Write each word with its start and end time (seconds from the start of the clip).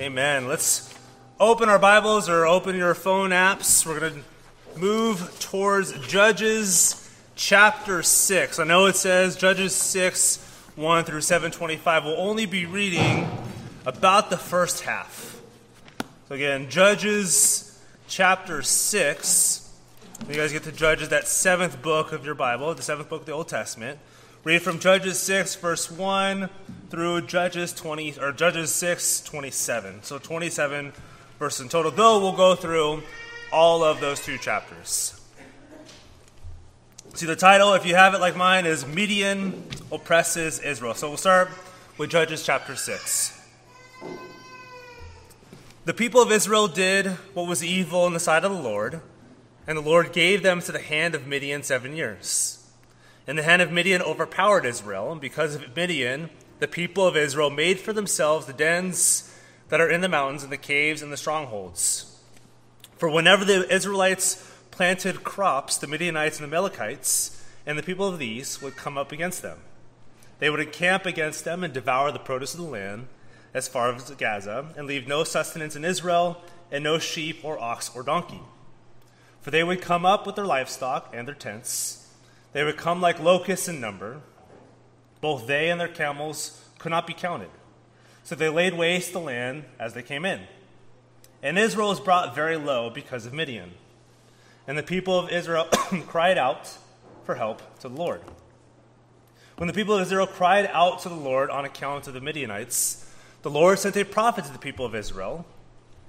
Amen. 0.00 0.48
Let's 0.48 0.92
open 1.38 1.68
our 1.68 1.78
Bibles 1.78 2.28
or 2.28 2.48
open 2.48 2.74
your 2.74 2.94
phone 2.94 3.30
apps. 3.30 3.86
We're 3.86 4.00
going 4.00 4.14
to 4.14 4.80
move 4.80 5.38
towards 5.38 5.92
Judges 6.08 7.08
chapter 7.36 8.02
6. 8.02 8.58
I 8.58 8.64
know 8.64 8.86
it 8.86 8.96
says 8.96 9.36
Judges 9.36 9.72
6, 9.72 10.38
1 10.74 11.04
through 11.04 11.20
725. 11.20 12.06
We'll 12.06 12.20
only 12.20 12.44
be 12.44 12.66
reading 12.66 13.28
about 13.86 14.30
the 14.30 14.36
first 14.36 14.82
half. 14.82 15.40
So, 16.28 16.34
again, 16.34 16.68
Judges 16.70 17.80
chapter 18.08 18.62
6. 18.62 19.78
You 20.28 20.34
guys 20.34 20.50
get 20.50 20.64
to 20.64 20.72
Judges, 20.72 21.10
that 21.10 21.28
seventh 21.28 21.82
book 21.82 22.10
of 22.10 22.26
your 22.26 22.34
Bible, 22.34 22.74
the 22.74 22.82
seventh 22.82 23.08
book 23.08 23.20
of 23.20 23.26
the 23.26 23.32
Old 23.32 23.46
Testament. 23.46 24.00
Read 24.44 24.60
from 24.60 24.78
Judges 24.78 25.18
6, 25.20 25.54
verse 25.56 25.90
1 25.90 26.50
through 26.90 27.22
Judges 27.22 27.72
20 27.72 28.18
or 28.20 28.30
Judges 28.30 28.70
6, 28.74 29.22
27. 29.22 30.02
So 30.02 30.18
27 30.18 30.92
verses 31.38 31.62
in 31.62 31.70
total. 31.70 31.90
Though 31.90 32.20
we'll 32.20 32.36
go 32.36 32.54
through 32.54 33.02
all 33.50 33.82
of 33.82 34.02
those 34.02 34.20
two 34.20 34.36
chapters. 34.36 35.18
See 37.14 37.24
the 37.24 37.36
title, 37.36 37.72
if 37.72 37.86
you 37.86 37.94
have 37.94 38.12
it 38.12 38.20
like 38.20 38.36
mine, 38.36 38.66
is 38.66 38.86
Midian 38.86 39.64
oppresses 39.90 40.58
Israel. 40.58 40.92
So 40.92 41.08
we'll 41.08 41.16
start 41.16 41.48
with 41.96 42.10
Judges 42.10 42.44
chapter 42.44 42.76
6. 42.76 43.40
The 45.86 45.94
people 45.94 46.20
of 46.20 46.30
Israel 46.30 46.68
did 46.68 47.06
what 47.32 47.46
was 47.46 47.64
evil 47.64 48.06
in 48.06 48.12
the 48.12 48.20
sight 48.20 48.44
of 48.44 48.52
the 48.52 48.60
Lord, 48.60 49.00
and 49.66 49.78
the 49.78 49.82
Lord 49.82 50.12
gave 50.12 50.42
them 50.42 50.60
to 50.60 50.72
the 50.72 50.80
hand 50.80 51.14
of 51.14 51.26
Midian 51.26 51.62
seven 51.62 51.96
years. 51.96 52.63
And 53.26 53.38
the 53.38 53.42
hand 53.42 53.62
of 53.62 53.72
Midian 53.72 54.02
overpowered 54.02 54.66
Israel, 54.66 55.10
and 55.10 55.20
because 55.20 55.54
of 55.54 55.74
Midian, 55.74 56.30
the 56.58 56.68
people 56.68 57.06
of 57.06 57.16
Israel 57.16 57.50
made 57.50 57.80
for 57.80 57.92
themselves 57.92 58.46
the 58.46 58.52
dens 58.52 59.34
that 59.68 59.80
are 59.80 59.90
in 59.90 60.02
the 60.02 60.08
mountains 60.08 60.42
and 60.42 60.52
the 60.52 60.58
caves 60.58 61.02
and 61.02 61.12
the 61.12 61.16
strongholds. 61.16 62.20
For 62.98 63.08
whenever 63.08 63.44
the 63.44 63.72
Israelites 63.72 64.50
planted 64.70 65.24
crops, 65.24 65.78
the 65.78 65.86
Midianites 65.86 66.38
and 66.38 66.50
the 66.50 66.56
Amalekites 66.56 67.42
and 67.66 67.78
the 67.78 67.82
people 67.82 68.06
of 68.06 68.18
the 68.18 68.26
east 68.26 68.62
would 68.62 68.76
come 68.76 68.98
up 68.98 69.10
against 69.10 69.40
them. 69.40 69.58
They 70.38 70.50
would 70.50 70.60
encamp 70.60 71.06
against 71.06 71.44
them 71.44 71.64
and 71.64 71.72
devour 71.72 72.12
the 72.12 72.18
produce 72.18 72.54
of 72.54 72.60
the 72.60 72.66
land 72.66 73.08
as 73.54 73.68
far 73.68 73.94
as 73.94 74.10
Gaza, 74.10 74.66
and 74.76 74.86
leave 74.86 75.06
no 75.06 75.22
sustenance 75.22 75.76
in 75.76 75.84
Israel, 75.84 76.42
and 76.72 76.82
no 76.82 76.98
sheep 76.98 77.44
or 77.44 77.58
ox 77.60 77.88
or 77.94 78.02
donkey. 78.02 78.40
For 79.40 79.52
they 79.52 79.62
would 79.62 79.80
come 79.80 80.04
up 80.04 80.26
with 80.26 80.34
their 80.34 80.44
livestock 80.44 81.14
and 81.14 81.28
their 81.28 81.36
tents 81.36 82.03
they 82.54 82.64
would 82.64 82.78
come 82.78 83.02
like 83.02 83.20
locusts 83.20 83.68
in 83.68 83.80
number. 83.80 84.20
Both 85.20 85.46
they 85.46 85.68
and 85.70 85.78
their 85.78 85.88
camels 85.88 86.64
could 86.78 86.90
not 86.90 87.06
be 87.06 87.12
counted. 87.12 87.50
So 88.22 88.34
they 88.34 88.48
laid 88.48 88.74
waste 88.74 89.12
the 89.12 89.20
land 89.20 89.64
as 89.78 89.92
they 89.92 90.02
came 90.02 90.24
in. 90.24 90.40
And 91.42 91.58
Israel 91.58 91.88
was 91.88 92.00
brought 92.00 92.34
very 92.34 92.56
low 92.56 92.88
because 92.88 93.26
of 93.26 93.34
Midian. 93.34 93.72
And 94.66 94.78
the 94.78 94.82
people 94.82 95.18
of 95.18 95.30
Israel 95.30 95.64
cried 96.06 96.38
out 96.38 96.78
for 97.24 97.34
help 97.34 97.60
to 97.80 97.88
the 97.88 97.96
Lord. 97.96 98.22
When 99.56 99.66
the 99.66 99.74
people 99.74 99.94
of 99.94 100.02
Israel 100.02 100.26
cried 100.26 100.70
out 100.72 101.00
to 101.00 101.08
the 101.08 101.14
Lord 101.14 101.50
on 101.50 101.64
account 101.64 102.06
of 102.06 102.14
the 102.14 102.20
Midianites, 102.20 103.12
the 103.42 103.50
Lord 103.50 103.78
sent 103.78 103.96
a 103.96 104.04
prophet 104.04 104.44
to 104.44 104.52
the 104.52 104.58
people 104.58 104.86
of 104.86 104.94
Israel, 104.94 105.44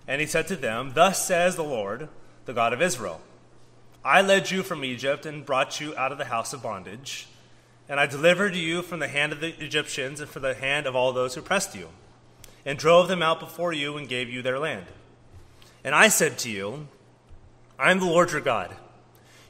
and 0.07 0.21
he 0.21 0.27
said 0.27 0.47
to 0.47 0.55
them, 0.55 0.91
Thus 0.93 1.25
says 1.25 1.55
the 1.55 1.63
Lord, 1.63 2.07
the 2.45 2.53
God 2.53 2.71
of 2.71 2.81
Israel. 2.81 3.19
I 4.05 4.21
led 4.21 4.51
you 4.51 4.61
from 4.61 4.85
Egypt 4.85 5.25
and 5.25 5.43
brought 5.43 5.81
you 5.81 5.97
out 5.97 6.11
of 6.11 6.19
the 6.19 6.25
house 6.25 6.53
of 6.53 6.61
bondage. 6.61 7.27
And 7.89 7.99
I 7.99 8.05
delivered 8.05 8.55
you 8.55 8.83
from 8.83 8.99
the 8.99 9.07
hand 9.07 9.33
of 9.33 9.39
the 9.39 9.59
Egyptians 9.63 10.19
and 10.19 10.29
from 10.29 10.43
the 10.43 10.53
hand 10.53 10.85
of 10.85 10.95
all 10.95 11.11
those 11.11 11.33
who 11.33 11.41
oppressed 11.41 11.75
you, 11.75 11.89
and 12.65 12.77
drove 12.77 13.07
them 13.07 13.23
out 13.23 13.39
before 13.39 13.73
you 13.73 13.97
and 13.97 14.07
gave 14.07 14.29
you 14.29 14.43
their 14.43 14.59
land. 14.59 14.85
And 15.83 15.95
I 15.95 16.07
said 16.07 16.37
to 16.39 16.51
you, 16.51 16.87
I 17.79 17.89
am 17.89 17.99
the 17.99 18.05
Lord 18.05 18.31
your 18.31 18.41
God. 18.41 18.75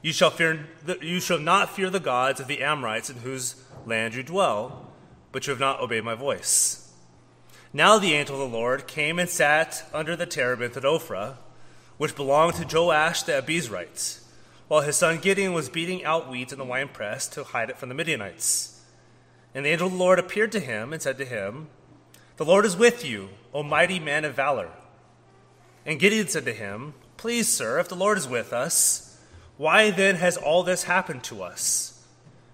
You 0.01 0.13
shall, 0.13 0.29
fear, 0.29 0.67
you 1.01 1.19
shall 1.19 1.39
not 1.39 1.75
fear 1.75 1.89
the 1.89 1.99
gods 1.99 2.39
of 2.39 2.47
the 2.47 2.61
Amorites 2.61 3.09
in 3.09 3.17
whose 3.17 3.55
land 3.85 4.15
you 4.15 4.23
dwell, 4.23 4.89
but 5.33 5.47
you 5.47 5.51
have 5.51 5.59
not 5.59 5.81
obeyed 5.81 6.05
my 6.05 6.15
voice. 6.15 6.93
Now 7.73 7.97
the 7.97 8.13
angel 8.13 8.41
of 8.41 8.49
the 8.49 8.57
Lord 8.57 8.87
came 8.87 9.19
and 9.19 9.29
sat 9.29 9.83
under 9.93 10.15
the 10.15 10.25
terebinth 10.25 10.77
at 10.77 10.83
Ophrah, 10.83 11.35
which 11.97 12.15
belonged 12.15 12.55
to 12.55 12.65
Joash 12.65 13.23
the 13.23 13.33
Abiezrite 13.33 14.21
while 14.67 14.81
his 14.81 14.95
son 14.95 15.19
Gideon 15.19 15.53
was 15.53 15.69
beating 15.69 16.03
out 16.03 16.29
weeds 16.29 16.51
in 16.51 16.59
the 16.59 16.65
wine 16.65 16.87
press 16.87 17.27
to 17.29 17.43
hide 17.43 17.69
it 17.69 17.77
from 17.77 17.89
the 17.89 17.95
Midianites. 17.95 18.81
And 19.53 19.65
the 19.65 19.69
angel 19.69 19.87
of 19.87 19.93
the 19.93 19.99
Lord 19.99 20.19
appeared 20.19 20.51
to 20.53 20.59
him 20.59 20.91
and 20.91 21.01
said 21.01 21.17
to 21.17 21.25
him, 21.25 21.67
The 22.37 22.45
Lord 22.45 22.65
is 22.65 22.75
with 22.75 23.05
you, 23.05 23.29
O 23.53 23.63
mighty 23.63 23.99
man 23.99 24.25
of 24.25 24.35
valor. 24.35 24.69
And 25.85 25.99
Gideon 25.99 26.27
said 26.27 26.45
to 26.45 26.53
him, 26.53 26.93
Please, 27.17 27.47
sir, 27.47 27.79
if 27.79 27.87
the 27.87 27.95
Lord 27.95 28.17
is 28.17 28.27
with 28.27 28.51
us, 28.51 29.17
why 29.57 29.91
then 29.91 30.15
has 30.15 30.35
all 30.35 30.63
this 30.63 30.83
happened 30.83 31.23
to 31.25 31.41
us? 31.43 32.03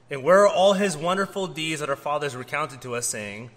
And 0.10 0.24
where 0.24 0.42
are 0.42 0.48
all 0.48 0.74
his 0.74 0.98
wonderful 0.98 1.48
deeds 1.48 1.80
that 1.80 1.90
our 1.90 1.96
fathers 1.96 2.36
recounted 2.36 2.82
to 2.82 2.96
us, 2.96 3.08
saying, 3.08 3.50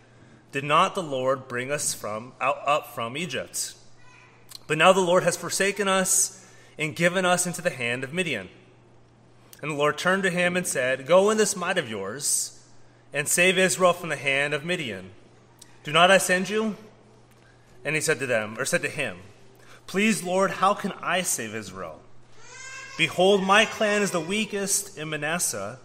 Did 0.52 0.64
not 0.64 0.94
the 0.94 1.02
Lord 1.02 1.48
bring 1.48 1.70
us 1.70 1.92
from 1.92 2.32
out, 2.40 2.58
up 2.64 2.94
from 2.94 3.16
Egypt? 3.16 3.74
But 4.66 4.78
now 4.78 4.92
the 4.92 5.00
Lord 5.00 5.24
has 5.24 5.36
forsaken 5.36 5.88
us 5.88 6.43
and 6.78 6.96
given 6.96 7.24
us 7.24 7.46
into 7.46 7.62
the 7.62 7.70
hand 7.70 8.04
of 8.04 8.12
Midian. 8.12 8.48
And 9.62 9.72
the 9.72 9.76
Lord 9.76 9.96
turned 9.96 10.22
to 10.24 10.30
him 10.30 10.56
and 10.56 10.66
said, 10.66 11.06
Go 11.06 11.30
in 11.30 11.38
this 11.38 11.56
might 11.56 11.78
of 11.78 11.88
yours 11.88 12.62
and 13.12 13.28
save 13.28 13.56
Israel 13.56 13.92
from 13.92 14.08
the 14.08 14.16
hand 14.16 14.52
of 14.52 14.64
Midian. 14.64 15.10
Do 15.84 15.92
not 15.92 16.10
I 16.10 16.18
send 16.18 16.50
you? 16.50 16.76
And 17.84 17.94
he 17.94 18.00
said 18.00 18.18
to 18.18 18.26
them, 18.26 18.58
or 18.58 18.64
said 18.64 18.82
to 18.82 18.88
him, 18.88 19.18
Please, 19.86 20.24
Lord, 20.24 20.50
how 20.50 20.74
can 20.74 20.92
I 21.00 21.22
save 21.22 21.54
Israel? 21.54 22.00
Behold, 22.96 23.42
my 23.42 23.64
clan 23.64 24.02
is 24.02 24.10
the 24.10 24.20
weakest 24.20 24.96
in 24.96 25.10
Manasseh, 25.10 25.78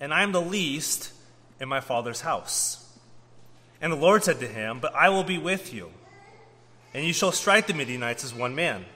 and 0.00 0.14
I 0.14 0.22
am 0.22 0.32
the 0.32 0.40
least 0.40 1.12
in 1.60 1.68
my 1.68 1.80
father's 1.80 2.22
house. 2.22 2.96
And 3.80 3.92
the 3.92 3.96
Lord 3.96 4.24
said 4.24 4.40
to 4.40 4.46
him, 4.46 4.80
But 4.80 4.94
I 4.94 5.08
will 5.08 5.24
be 5.24 5.38
with 5.38 5.74
you, 5.74 5.90
and 6.94 7.04
you 7.04 7.12
shall 7.12 7.32
strike 7.32 7.66
the 7.66 7.74
Midianites 7.74 8.24
as 8.24 8.34
one 8.34 8.54
man. 8.54 8.86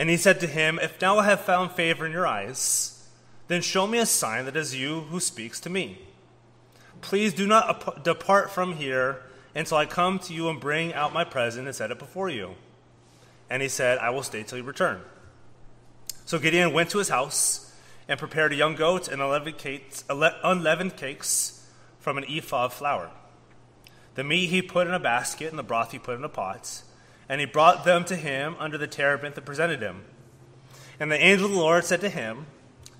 And 0.00 0.08
he 0.08 0.16
said 0.16 0.40
to 0.40 0.46
him, 0.46 0.78
If 0.80 0.98
now 1.02 1.18
I 1.18 1.26
have 1.26 1.42
found 1.42 1.72
favor 1.72 2.06
in 2.06 2.12
your 2.12 2.26
eyes, 2.26 3.06
then 3.48 3.60
show 3.60 3.86
me 3.86 3.98
a 3.98 4.06
sign 4.06 4.46
that 4.46 4.56
it 4.56 4.60
is 4.60 4.74
you 4.74 5.00
who 5.00 5.20
speaks 5.20 5.60
to 5.60 5.68
me. 5.68 5.98
Please 7.02 7.34
do 7.34 7.46
not 7.46 8.02
depart 8.02 8.50
from 8.50 8.76
here 8.76 9.20
until 9.54 9.76
I 9.76 9.84
come 9.84 10.18
to 10.20 10.32
you 10.32 10.48
and 10.48 10.58
bring 10.58 10.94
out 10.94 11.12
my 11.12 11.22
present 11.24 11.66
and 11.66 11.76
set 11.76 11.90
it 11.90 11.98
before 11.98 12.30
you. 12.30 12.54
And 13.50 13.60
he 13.60 13.68
said, 13.68 13.98
I 13.98 14.08
will 14.08 14.22
stay 14.22 14.42
till 14.42 14.56
you 14.56 14.64
return. 14.64 15.02
So 16.24 16.38
Gideon 16.38 16.72
went 16.72 16.88
to 16.92 16.98
his 16.98 17.10
house 17.10 17.70
and 18.08 18.18
prepared 18.18 18.54
a 18.54 18.56
young 18.56 18.76
goat 18.76 19.06
and 19.06 19.20
unleavened 19.20 19.58
cakes, 20.96 21.66
from 21.98 22.16
an 22.16 22.24
ephah 22.26 22.64
of 22.64 22.72
flour. 22.72 23.10
The 24.14 24.24
meat 24.24 24.46
he 24.46 24.62
put 24.62 24.86
in 24.86 24.94
a 24.94 24.98
basket, 24.98 25.50
and 25.50 25.58
the 25.58 25.62
broth 25.62 25.92
he 25.92 25.98
put 25.98 26.16
in 26.16 26.24
a 26.24 26.30
pot 26.30 26.84
and 27.30 27.38
he 27.38 27.46
brought 27.46 27.84
them 27.84 28.04
to 28.04 28.16
him 28.16 28.56
under 28.58 28.76
the 28.76 28.88
terebinth 28.88 29.36
that 29.36 29.44
presented 29.44 29.80
him. 29.80 30.02
And 30.98 31.12
the 31.12 31.16
angel 31.16 31.46
of 31.46 31.52
the 31.52 31.58
Lord 31.58 31.84
said 31.84 32.00
to 32.00 32.08
him, 32.08 32.46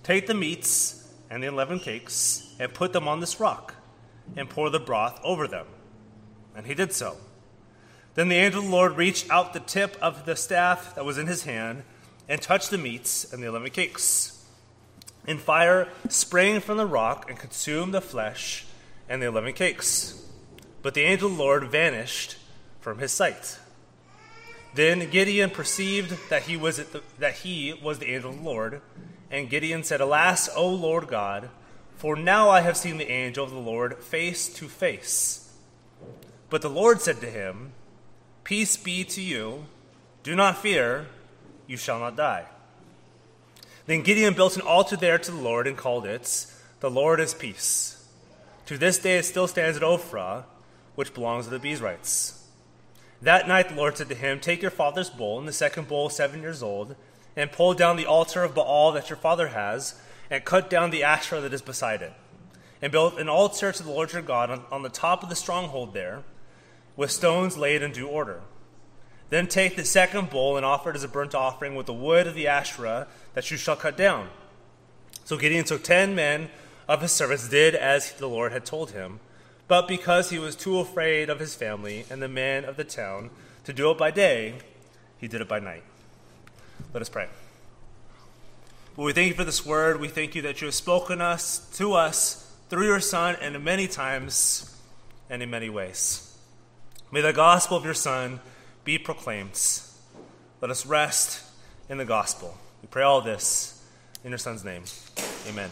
Take 0.04 0.28
the 0.28 0.34
meats 0.34 1.12
and 1.28 1.42
the 1.42 1.48
unleavened 1.48 1.82
cakes, 1.82 2.54
and 2.60 2.72
put 2.72 2.92
them 2.92 3.08
on 3.08 3.18
this 3.18 3.40
rock, 3.40 3.74
and 4.36 4.48
pour 4.48 4.70
the 4.70 4.78
broth 4.78 5.20
over 5.24 5.48
them. 5.48 5.66
And 6.54 6.64
he 6.64 6.74
did 6.74 6.92
so. 6.92 7.16
Then 8.14 8.28
the 8.28 8.36
angel 8.36 8.60
of 8.60 8.66
the 8.66 8.72
Lord 8.72 8.96
reached 8.96 9.28
out 9.30 9.52
the 9.52 9.58
tip 9.58 9.96
of 10.00 10.26
the 10.26 10.36
staff 10.36 10.94
that 10.94 11.04
was 11.04 11.18
in 11.18 11.26
his 11.26 11.42
hand, 11.42 11.82
and 12.28 12.40
touched 12.40 12.70
the 12.70 12.78
meats 12.78 13.32
and 13.32 13.42
the 13.42 13.48
unleavened 13.48 13.72
cakes. 13.72 14.44
And 15.26 15.40
fire 15.40 15.88
sprang 16.08 16.60
from 16.60 16.76
the 16.76 16.86
rock 16.86 17.28
and 17.28 17.36
consumed 17.36 17.92
the 17.92 18.00
flesh 18.00 18.64
and 19.08 19.20
the 19.20 19.26
unleavened 19.26 19.56
cakes. 19.56 20.24
But 20.82 20.94
the 20.94 21.02
angel 21.02 21.32
of 21.32 21.36
the 21.36 21.42
Lord 21.42 21.64
vanished 21.64 22.36
from 22.80 22.98
his 22.98 23.10
sight. 23.10 23.58
Then 24.74 25.10
Gideon 25.10 25.50
perceived 25.50 26.30
that 26.30 26.42
he 26.42 26.56
was 26.56 26.76
the, 26.76 27.02
that 27.18 27.36
he 27.36 27.72
was 27.72 27.98
the 27.98 28.12
angel 28.12 28.30
of 28.30 28.36
the 28.36 28.42
Lord, 28.42 28.82
and 29.30 29.50
Gideon 29.50 29.82
said, 29.82 30.00
"Alas, 30.00 30.48
O 30.54 30.68
Lord 30.68 31.08
God, 31.08 31.50
for 31.96 32.14
now 32.14 32.48
I 32.48 32.60
have 32.60 32.76
seen 32.76 32.96
the 32.96 33.10
angel 33.10 33.44
of 33.44 33.50
the 33.50 33.58
Lord 33.58 33.98
face 33.98 34.48
to 34.54 34.68
face." 34.68 35.52
But 36.48 36.62
the 36.62 36.70
Lord 36.70 37.00
said 37.00 37.20
to 37.20 37.30
him, 37.30 37.72
"Peace 38.44 38.76
be 38.76 39.04
to 39.04 39.20
you. 39.20 39.66
Do 40.22 40.36
not 40.36 40.62
fear; 40.62 41.06
you 41.66 41.76
shall 41.76 41.98
not 41.98 42.16
die." 42.16 42.46
Then 43.86 44.02
Gideon 44.02 44.34
built 44.34 44.56
an 44.56 44.62
altar 44.62 44.96
there 44.96 45.18
to 45.18 45.30
the 45.30 45.36
Lord 45.36 45.66
and 45.66 45.76
called 45.76 46.06
it, 46.06 46.46
"The 46.78 46.90
Lord 46.90 47.18
is 47.18 47.34
peace." 47.34 48.04
To 48.66 48.78
this 48.78 48.98
day 48.98 49.18
it 49.18 49.24
still 49.24 49.48
stands 49.48 49.76
at 49.76 49.82
Ophrah, 49.82 50.44
which 50.94 51.12
belongs 51.12 51.46
to 51.46 51.50
the 51.50 51.58
Abiezrites. 51.58 52.39
That 53.22 53.46
night 53.46 53.68
the 53.68 53.74
Lord 53.74 53.96
said 53.96 54.08
to 54.08 54.14
him, 54.14 54.40
Take 54.40 54.62
your 54.62 54.70
father's 54.70 55.10
bull, 55.10 55.38
and 55.38 55.46
the 55.46 55.52
second 55.52 55.88
bull, 55.88 56.08
seven 56.08 56.40
years 56.40 56.62
old, 56.62 56.96
and 57.36 57.52
pull 57.52 57.74
down 57.74 57.96
the 57.96 58.06
altar 58.06 58.42
of 58.42 58.54
Baal 58.54 58.92
that 58.92 59.10
your 59.10 59.16
father 59.16 59.48
has, 59.48 60.00
and 60.30 60.44
cut 60.44 60.70
down 60.70 60.90
the 60.90 61.02
Asherah 61.02 61.40
that 61.42 61.52
is 61.52 61.62
beside 61.62 62.02
it. 62.02 62.12
And 62.80 62.90
build 62.90 63.18
an 63.18 63.28
altar 63.28 63.72
to 63.72 63.82
the 63.82 63.90
Lord 63.90 64.12
your 64.12 64.22
God 64.22 64.50
on, 64.50 64.64
on 64.70 64.82
the 64.82 64.88
top 64.88 65.22
of 65.22 65.28
the 65.28 65.36
stronghold 65.36 65.92
there, 65.92 66.22
with 66.96 67.10
stones 67.10 67.58
laid 67.58 67.82
in 67.82 67.92
due 67.92 68.08
order. 68.08 68.40
Then 69.28 69.46
take 69.46 69.76
the 69.76 69.84
second 69.84 70.30
bull 70.30 70.56
and 70.56 70.64
offer 70.66 70.90
it 70.90 70.96
as 70.96 71.04
a 71.04 71.08
burnt 71.08 71.34
offering 71.34 71.74
with 71.74 71.86
the 71.86 71.92
wood 71.92 72.26
of 72.26 72.34
the 72.34 72.48
Asherah 72.48 73.06
that 73.34 73.50
you 73.50 73.56
shall 73.56 73.76
cut 73.76 73.96
down. 73.96 74.28
So 75.24 75.36
Gideon 75.36 75.64
took 75.64 75.84
ten 75.84 76.14
men 76.14 76.50
of 76.88 77.02
his 77.02 77.12
servants, 77.12 77.48
did 77.48 77.74
as 77.74 78.12
the 78.12 78.26
Lord 78.26 78.50
had 78.50 78.64
told 78.64 78.90
him. 78.90 79.20
But 79.70 79.86
because 79.86 80.30
he 80.30 80.38
was 80.40 80.56
too 80.56 80.80
afraid 80.80 81.30
of 81.30 81.38
his 81.38 81.54
family 81.54 82.04
and 82.10 82.20
the 82.20 82.26
men 82.26 82.64
of 82.64 82.76
the 82.76 82.82
town 82.82 83.30
to 83.62 83.72
do 83.72 83.88
it 83.92 83.98
by 83.98 84.10
day, 84.10 84.54
he 85.16 85.28
did 85.28 85.40
it 85.40 85.46
by 85.46 85.60
night. 85.60 85.84
Let 86.92 87.02
us 87.02 87.08
pray. 87.08 87.28
Well, 88.96 89.06
we 89.06 89.12
thank 89.12 89.28
you 89.28 89.34
for 89.34 89.44
this 89.44 89.64
word. 89.64 90.00
We 90.00 90.08
thank 90.08 90.34
you 90.34 90.42
that 90.42 90.60
you 90.60 90.64
have 90.64 90.74
spoken 90.74 91.20
us 91.20 91.70
to 91.76 91.92
us 91.92 92.52
through 92.68 92.88
your 92.88 92.98
Son 92.98 93.36
and 93.40 93.62
many 93.62 93.86
times 93.86 94.76
and 95.30 95.40
in 95.40 95.50
many 95.50 95.70
ways. 95.70 96.36
May 97.12 97.20
the 97.20 97.32
gospel 97.32 97.76
of 97.76 97.84
your 97.84 97.94
Son 97.94 98.40
be 98.82 98.98
proclaimed. 98.98 99.52
Let 100.60 100.72
us 100.72 100.84
rest 100.84 101.44
in 101.88 101.98
the 101.98 102.04
gospel. 102.04 102.58
We 102.82 102.88
pray 102.88 103.04
all 103.04 103.20
this 103.20 103.80
in 104.24 104.32
your 104.32 104.38
Son's 104.38 104.64
name. 104.64 104.82
Amen. 105.48 105.70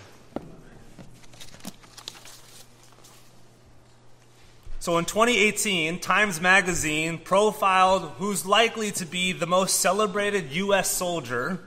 So 4.88 4.96
in 4.96 5.04
2018, 5.04 5.98
Times 5.98 6.40
Magazine 6.40 7.18
profiled 7.18 8.04
who's 8.16 8.46
likely 8.46 8.90
to 8.92 9.04
be 9.04 9.32
the 9.32 9.46
most 9.46 9.80
celebrated 9.80 10.50
U.S. 10.52 10.90
soldier 10.90 11.60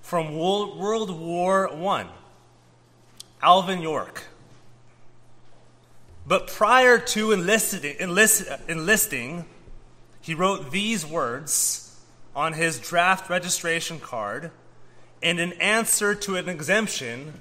from 0.00 0.34
World 0.34 1.10
War 1.10 1.70
I 1.70 2.06
Alvin 3.42 3.82
York. 3.82 4.22
But 6.26 6.46
prior 6.46 6.98
to 6.98 7.32
enlisting, 7.32 7.94
enlist, 8.00 8.48
enlisting, 8.66 9.44
he 10.22 10.32
wrote 10.32 10.70
these 10.70 11.04
words 11.04 12.00
on 12.34 12.54
his 12.54 12.80
draft 12.80 13.28
registration 13.28 14.00
card 14.00 14.50
in 15.20 15.38
an 15.38 15.52
answer 15.60 16.14
to 16.14 16.36
an 16.36 16.48
exemption 16.48 17.34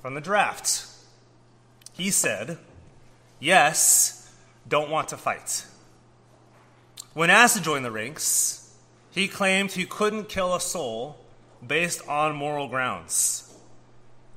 from 0.00 0.14
the 0.14 0.22
draft. 0.22 0.86
He 1.92 2.10
said, 2.10 2.56
Yes, 3.38 4.23
don't 4.68 4.90
want 4.90 5.08
to 5.08 5.16
fight. 5.16 5.66
When 7.12 7.30
asked 7.30 7.56
to 7.56 7.62
join 7.62 7.82
the 7.82 7.90
ranks, 7.90 8.74
he 9.10 9.28
claimed 9.28 9.72
he 9.72 9.86
couldn't 9.86 10.28
kill 10.28 10.54
a 10.54 10.60
soul 10.60 11.18
based 11.64 12.06
on 12.08 12.34
moral 12.34 12.68
grounds, 12.68 13.56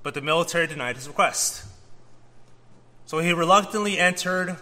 but 0.04 0.14
the 0.14 0.22
military 0.22 0.68
denied 0.68 0.96
his 0.96 1.08
request. 1.08 1.66
So 3.06 3.20
he 3.20 3.34
reluctantly 3.34 3.98
entered 3.98 4.58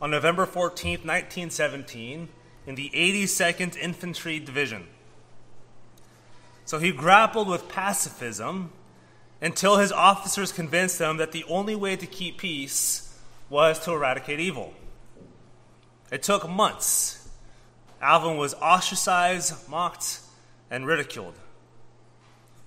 on 0.00 0.10
November 0.10 0.46
14, 0.46 1.00
1917, 1.00 2.28
in 2.66 2.74
the 2.74 2.90
82nd 2.94 3.76
Infantry 3.76 4.38
Division. 4.38 4.86
So 6.64 6.78
he 6.78 6.92
grappled 6.92 7.48
with 7.48 7.68
pacifism 7.68 8.72
until 9.40 9.76
his 9.76 9.92
officers 9.92 10.52
convinced 10.52 11.00
him 11.00 11.16
that 11.18 11.32
the 11.32 11.44
only 11.44 11.74
way 11.74 11.96
to 11.96 12.06
keep 12.06 12.38
peace 12.38 13.18
was 13.48 13.78
to 13.84 13.92
eradicate 13.92 14.40
evil. 14.40 14.74
It 16.10 16.22
took 16.22 16.48
months. 16.48 17.28
Alvin 18.00 18.36
was 18.36 18.54
ostracized, 18.54 19.68
mocked, 19.68 20.20
and 20.70 20.86
ridiculed. 20.86 21.34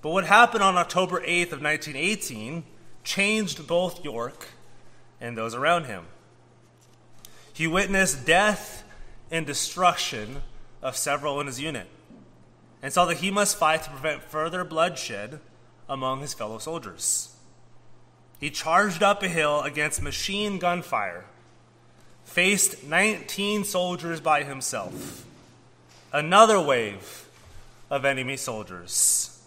But 0.02 0.10
what 0.10 0.26
happened 0.26 0.64
on 0.64 0.78
October 0.78 1.20
8th 1.22 1.54
of 1.54 1.62
1918 1.62 2.64
changed 3.04 3.68
both 3.68 4.04
York 4.04 4.48
and 5.20 5.38
those 5.38 5.54
around 5.54 5.86
him. 5.86 6.06
He 7.54 7.68
witnessed 7.68 8.26
death 8.26 8.84
and 9.30 9.46
destruction 9.46 10.42
of 10.82 10.96
several 10.96 11.40
in 11.42 11.48
his 11.48 11.60
unit 11.60 11.88
and 12.82 12.94
saw 12.94 13.06
that 13.06 13.18
he 13.18 13.32
must 13.32 13.58
fight 13.58 13.84
to 13.84 13.90
prevent 13.90 14.24
further 14.24 14.64
bloodshed 14.64 15.40
among 15.90 16.22
his 16.22 16.34
fellow 16.34 16.58
soldiers. 16.58 17.36
He 18.40 18.50
charged 18.50 19.04
up 19.04 19.22
a 19.22 19.28
hill 19.28 19.62
against 19.62 20.02
machine 20.02 20.60
gun 20.60 20.82
fire 20.82 21.26
faced 22.30 22.84
19 22.84 23.64
soldiers 23.64 24.22
by 24.22 24.44
himself. 24.44 25.26
Another 26.14 26.62
wave 26.62 27.28
of 27.90 28.06
enemy 28.06 28.38
soldiers, 28.38 29.42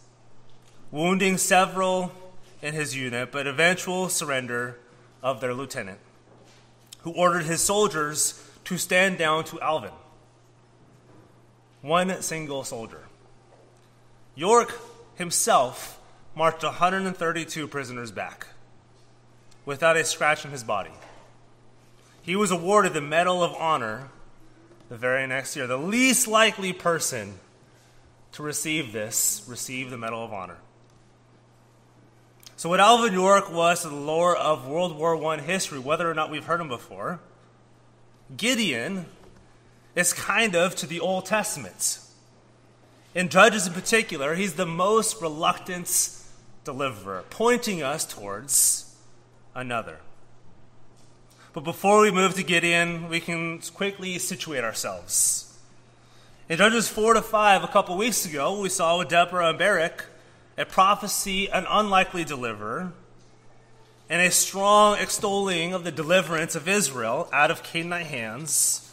wounding 0.90 1.38
several 1.38 2.11
in 2.61 2.75
his 2.75 2.94
unit, 2.96 3.31
but 3.31 3.46
eventual 3.46 4.08
surrender 4.08 4.79
of 5.23 5.40
their 5.40 5.55
lieutenant, 5.55 6.00
who 7.02 7.12
ordered 7.12 7.44
his 7.44 7.61
soldiers 7.61 8.44
to 8.64 8.76
stand 8.76 9.17
down 9.17 9.44
to 9.44 9.61
Alvin. 9.61 9.93
One 11.82 12.20
single 12.20 12.64
soldier. 12.64 13.05
York 14.34 14.76
himself 15.14 16.00
marched 16.34 16.64
132 16.64 17.69
prisoners 17.69 18.11
back 18.11 18.49
without 19.64 19.96
a 19.96 20.05
scratch 20.05 20.44
in 20.44 20.50
his 20.50 20.64
body. 20.64 20.90
He 22.22 22.36
was 22.36 22.50
awarded 22.50 22.94
the 22.94 23.00
Medal 23.00 23.42
of 23.42 23.52
Honor 23.54 24.08
the 24.88 24.96
very 24.96 25.26
next 25.26 25.56
year. 25.56 25.66
The 25.66 25.76
least 25.76 26.28
likely 26.28 26.72
person 26.72 27.34
to 28.32 28.42
receive 28.42 28.92
this 28.92 29.44
received 29.48 29.90
the 29.90 29.98
Medal 29.98 30.24
of 30.24 30.32
Honor. 30.32 30.58
So, 32.56 32.69
what 32.69 32.78
Alvin 32.78 33.12
York 33.12 33.52
was 33.52 33.82
to 33.82 33.88
the 33.88 33.96
lore 33.96 34.36
of 34.36 34.69
World 34.69 34.96
War 34.96 35.16
I 35.32 35.40
history, 35.40 35.80
whether 35.80 36.08
or 36.08 36.14
not 36.14 36.30
we've 36.30 36.44
heard 36.44 36.60
him 36.60 36.69
before, 36.69 37.19
Gideon 38.36 39.06
is 39.96 40.12
kind 40.12 40.54
of 40.54 40.76
to 40.76 40.86
the 40.86 41.00
Old 41.00 41.26
Testament. 41.26 41.98
In 43.14 43.28
Judges 43.28 43.66
in 43.66 43.72
particular, 43.72 44.36
he's 44.36 44.54
the 44.54 44.64
most 44.64 45.20
reluctant 45.20 46.10
deliverer, 46.64 47.24
pointing 47.30 47.82
us 47.82 48.04
towards 48.04 48.94
another. 49.54 49.98
But 51.52 51.64
before 51.64 52.00
we 52.00 52.10
move 52.10 52.34
to 52.37 52.43
Gideon, 52.43 53.10
we 53.10 53.20
can 53.20 53.60
quickly 53.75 54.19
situate 54.19 54.64
ourselves. 54.64 55.58
In 56.49 56.56
Judges 56.56 56.88
4 56.88 57.14
to 57.14 57.22
5, 57.22 57.62
a 57.62 57.69
couple 57.69 57.94
weeks 57.99 58.25
ago, 58.25 58.58
we 58.58 58.70
saw 58.70 58.99
with 58.99 59.10
Deborah 59.10 59.50
and 59.50 59.58
Barak 59.58 60.06
a 60.56 60.64
prophecy, 60.64 61.50
an 61.50 61.66
unlikely 61.69 62.25
deliverer, 62.25 62.93
and 64.08 64.22
a 64.22 64.31
strong 64.31 64.96
extolling 64.96 65.75
of 65.75 65.84
the 65.84 65.93
deliverance 65.93 66.54
of 66.54 66.69
Israel 66.69 67.28
out 67.34 67.50
of 67.50 67.62
Canaanite 67.62 68.06
hands, 68.06 68.90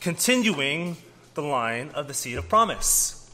continuing 0.00 0.96
the 1.34 1.42
line 1.42 1.90
of 1.90 2.08
the 2.08 2.14
seed 2.14 2.38
of 2.38 2.48
promise. 2.48 3.30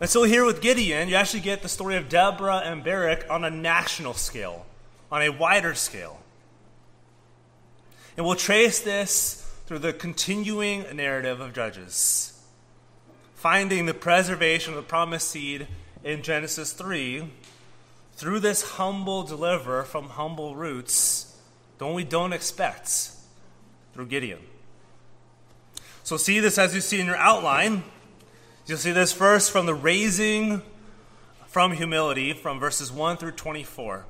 And 0.00 0.08
so, 0.08 0.22
here 0.22 0.46
with 0.46 0.62
Gideon, 0.62 1.10
you 1.10 1.14
actually 1.16 1.40
get 1.40 1.60
the 1.60 1.68
story 1.68 1.96
of 1.96 2.08
Deborah 2.08 2.62
and 2.64 2.82
Barak 2.82 3.26
on 3.28 3.44
a 3.44 3.50
national 3.50 4.14
scale, 4.14 4.64
on 5.10 5.20
a 5.20 5.28
wider 5.28 5.74
scale. 5.74 6.21
And 8.16 8.26
we'll 8.26 8.36
trace 8.36 8.80
this 8.80 9.50
through 9.66 9.78
the 9.80 9.92
continuing 9.92 10.84
narrative 10.94 11.40
of 11.40 11.54
Judges, 11.54 12.38
finding 13.34 13.86
the 13.86 13.94
preservation 13.94 14.74
of 14.74 14.76
the 14.76 14.82
promised 14.82 15.28
seed 15.28 15.66
in 16.04 16.22
Genesis 16.22 16.72
3 16.72 17.30
through 18.14 18.40
this 18.40 18.72
humble 18.72 19.22
deliverer 19.22 19.82
from 19.82 20.10
humble 20.10 20.54
roots, 20.54 21.38
don't 21.78 21.94
we 21.94 22.04
don't 22.04 22.32
expect 22.32 23.12
through 23.94 24.06
Gideon. 24.06 24.40
So 26.04 26.16
see 26.16 26.38
this 26.40 26.58
as 26.58 26.74
you 26.74 26.80
see 26.80 27.00
in 27.00 27.06
your 27.06 27.16
outline. 27.16 27.84
You'll 28.66 28.78
see 28.78 28.92
this 28.92 29.12
first 29.12 29.50
from 29.50 29.66
the 29.66 29.74
raising 29.74 30.62
from 31.46 31.72
humility 31.72 32.32
from 32.32 32.58
verses 32.58 32.90
1 32.90 33.18
through 33.18 33.32
24. 33.32 34.06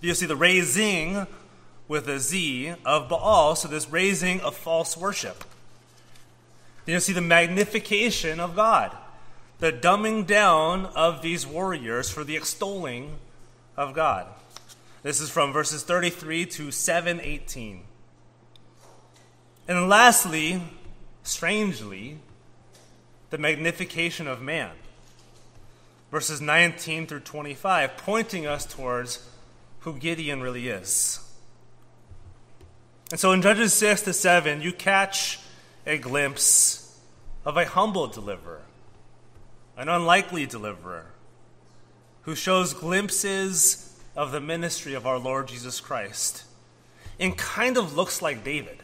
You'll 0.00 0.14
see 0.14 0.26
the 0.26 0.36
razing 0.36 1.26
with 1.88 2.08
a 2.08 2.18
Z 2.18 2.74
of 2.84 3.08
Baal, 3.08 3.54
so 3.54 3.68
this 3.68 3.88
razing 3.88 4.40
of 4.40 4.56
false 4.56 4.96
worship. 4.96 5.44
You 6.86 6.98
see 7.00 7.12
the 7.12 7.20
magnification 7.20 8.40
of 8.40 8.56
God, 8.56 8.96
the 9.58 9.72
dumbing 9.72 10.26
down 10.26 10.86
of 10.86 11.22
these 11.22 11.46
warriors 11.46 12.10
for 12.10 12.24
the 12.24 12.36
extolling 12.36 13.18
of 13.76 13.94
God. 13.94 14.26
This 15.02 15.20
is 15.20 15.30
from 15.30 15.52
verses 15.52 15.82
33 15.82 16.46
to 16.46 16.70
718. 16.70 17.82
And 19.68 19.88
lastly, 19.88 20.62
strangely, 21.22 22.18
the 23.30 23.38
magnification 23.38 24.26
of 24.26 24.42
man. 24.42 24.70
Verses 26.10 26.40
19 26.40 27.06
through 27.06 27.20
25, 27.20 27.96
pointing 27.96 28.46
us 28.46 28.66
towards 28.66 29.26
who 29.80 29.94
Gideon 29.94 30.42
really 30.42 30.68
is. 30.68 31.20
And 33.12 33.20
so 33.20 33.32
in 33.32 33.42
Judges 33.42 33.74
6 33.74 34.02
to 34.02 34.14
7, 34.14 34.62
you 34.62 34.72
catch 34.72 35.38
a 35.86 35.98
glimpse 35.98 36.98
of 37.44 37.58
a 37.58 37.66
humble 37.66 38.06
deliverer, 38.06 38.62
an 39.76 39.90
unlikely 39.90 40.46
deliverer, 40.46 41.04
who 42.22 42.34
shows 42.34 42.72
glimpses 42.72 44.00
of 44.16 44.32
the 44.32 44.40
ministry 44.40 44.94
of 44.94 45.06
our 45.06 45.18
Lord 45.18 45.48
Jesus 45.48 45.78
Christ 45.78 46.44
and 47.20 47.36
kind 47.36 47.76
of 47.76 47.94
looks 47.94 48.22
like 48.22 48.44
David. 48.44 48.78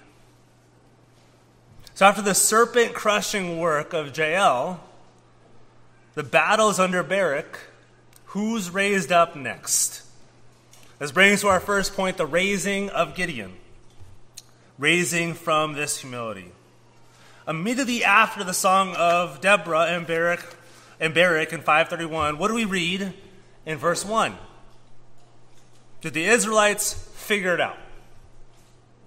So, 1.94 2.04
after 2.04 2.20
the 2.20 2.34
serpent 2.34 2.92
crushing 2.92 3.58
work 3.58 3.94
of 3.94 4.14
Jael, 4.14 4.84
the 6.14 6.22
battles 6.22 6.78
under 6.78 7.02
Barak, 7.02 7.58
who's 8.26 8.68
raised 8.68 9.10
up 9.10 9.34
next? 9.34 10.02
This 10.98 11.12
brings 11.12 11.40
to 11.40 11.48
our 11.48 11.60
first 11.60 11.94
point 11.94 12.18
the 12.18 12.26
raising 12.26 12.90
of 12.90 13.14
Gideon. 13.14 13.56
Raising 14.78 15.34
from 15.34 15.74
this 15.74 15.98
humility. 15.98 16.52
Immediately 17.46 18.04
after 18.04 18.44
the 18.44 18.54
song 18.54 18.94
of 18.96 19.40
Deborah 19.40 19.86
and 19.86 20.06
Barak, 20.06 20.56
and 21.00 21.14
Barak 21.14 21.52
in 21.52 21.60
531, 21.60 22.38
what 22.38 22.48
do 22.48 22.54
we 22.54 22.64
read 22.64 23.12
in 23.66 23.78
verse 23.78 24.04
1? 24.04 24.36
Did 26.00 26.14
the 26.14 26.24
Israelites 26.24 26.92
figure 26.92 27.54
it 27.54 27.60
out? 27.60 27.78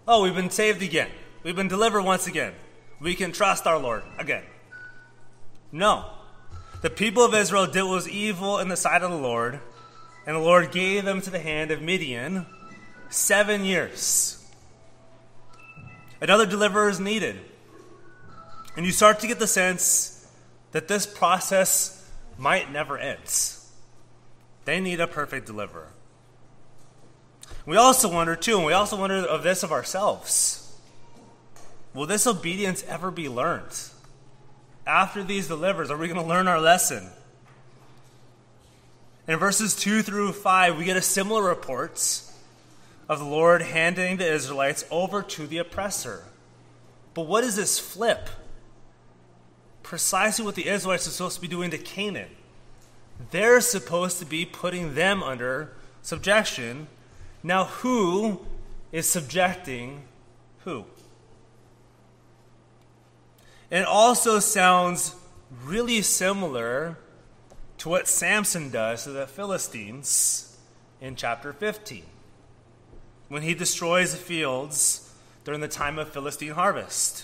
Oh, 0.08 0.24
we've 0.24 0.36
been 0.36 0.50
saved 0.50 0.82
again. 0.82 1.10
We've 1.44 1.56
been 1.56 1.68
delivered 1.68 2.02
once 2.02 2.28
again 2.28 2.54
we 3.02 3.16
can 3.16 3.32
trust 3.32 3.66
our 3.66 3.80
Lord 3.80 4.04
again. 4.18 4.44
No. 5.72 6.06
The 6.82 6.90
people 6.90 7.26
of 7.26 7.34
Israel 7.34 7.66
did 7.68 7.84
what 7.84 7.92
was 7.92 8.10
evil 8.10 8.60
in 8.60 8.70
the 8.70 8.78
sight 8.78 9.02
of 9.02 9.12
the 9.12 9.18
Lord, 9.18 9.60
and 10.26 10.36
the 10.36 10.42
Lord 10.42 10.72
gave 10.72 11.04
them 11.04 11.22
to 11.22 11.30
the 11.30 11.40
hand 11.40 11.72
of 11.72 11.82
Midian 11.82 12.46
seven 13.10 13.66
years. 13.66 14.38
Another 16.22 16.46
deliverer 16.46 16.88
is 16.88 17.00
needed. 17.00 17.40
And 18.78 18.86
you 18.86 18.92
start 18.92 19.20
to 19.20 19.28
get 19.28 19.40
the 19.40 19.48
sense 19.48 20.28
that 20.72 20.88
this 20.88 21.06
process 21.06 22.10
might 22.38 22.72
never 22.72 22.98
end. 22.98 23.20
They 24.66 24.80
need 24.80 25.00
a 25.00 25.08
perfect 25.08 25.48
deliverer. 25.48 25.92
We 27.66 27.76
also 27.76 28.12
wonder, 28.12 28.36
too, 28.36 28.58
and 28.58 28.66
we 28.66 28.74
also 28.74 28.98
wonder 28.98 29.18
of 29.18 29.44
this 29.44 29.64
of 29.64 29.72
ourselves 29.72 30.58
Will 31.94 32.06
this 32.06 32.26
obedience 32.26 32.86
ever 32.88 33.12
be 33.12 33.28
learned? 33.28 33.90
After 34.88 35.24
these 35.24 35.50
delivers, 35.50 35.92
are 35.92 35.98
we 35.98 36.08
going 36.08 36.22
to 36.22 36.26
learn 36.26 36.48
our 36.48 36.60
lesson? 36.60 37.10
In 39.28 39.38
verses 39.38 39.76
2 39.76 40.02
through 40.02 40.32
5, 40.32 40.78
we 40.78 40.86
get 40.86 40.96
a 40.96 41.02
similar 41.02 41.44
report 41.44 42.00
of 43.12 43.20
the 43.20 43.26
Lord 43.26 43.62
handing 43.62 44.16
the 44.16 44.34
Israelites 44.34 44.86
over 44.90 45.22
to 45.22 45.46
the 45.46 45.58
oppressor. 45.58 46.24
But 47.14 47.24
what 47.24 47.44
is 47.44 47.58
this 47.58 47.78
flip? 47.78 48.30
Precisely 49.84 50.46
what 50.46 50.56
the 50.56 50.70
Israelites 50.70 51.06
are 51.08 51.10
supposed 51.10 51.36
to 51.36 51.42
be 51.42 51.50
doing 51.50 51.72
to 51.72 51.78
Canaan. 51.78 52.30
They're 53.32 53.60
supposed 53.60 54.20
to 54.20 54.26
be 54.26 54.46
putting 54.46 54.96
them 54.96 55.22
under 55.24 55.74
subjection. 56.02 56.88
Now, 57.44 57.66
who 57.66 58.46
is 58.94 59.10
subjecting 59.10 60.04
who? 60.60 60.86
It 63.70 63.84
also 63.84 64.40
sounds 64.40 65.16
really 65.66 66.02
similar 66.02 66.98
to 67.80 67.90
what 67.90 68.08
Samson 68.08 68.70
does 68.70 69.04
to 69.04 69.10
the 69.10 69.28
Philistines 69.28 70.58
in 71.02 71.18
chapter 71.18 71.52
15 71.52 72.06
when 73.32 73.44
he 73.44 73.54
destroys 73.54 74.12
the 74.12 74.18
fields 74.18 75.10
during 75.46 75.62
the 75.62 75.68
time 75.70 75.98
of 75.98 76.12
Philistine 76.12 76.52
harvest. 76.52 77.24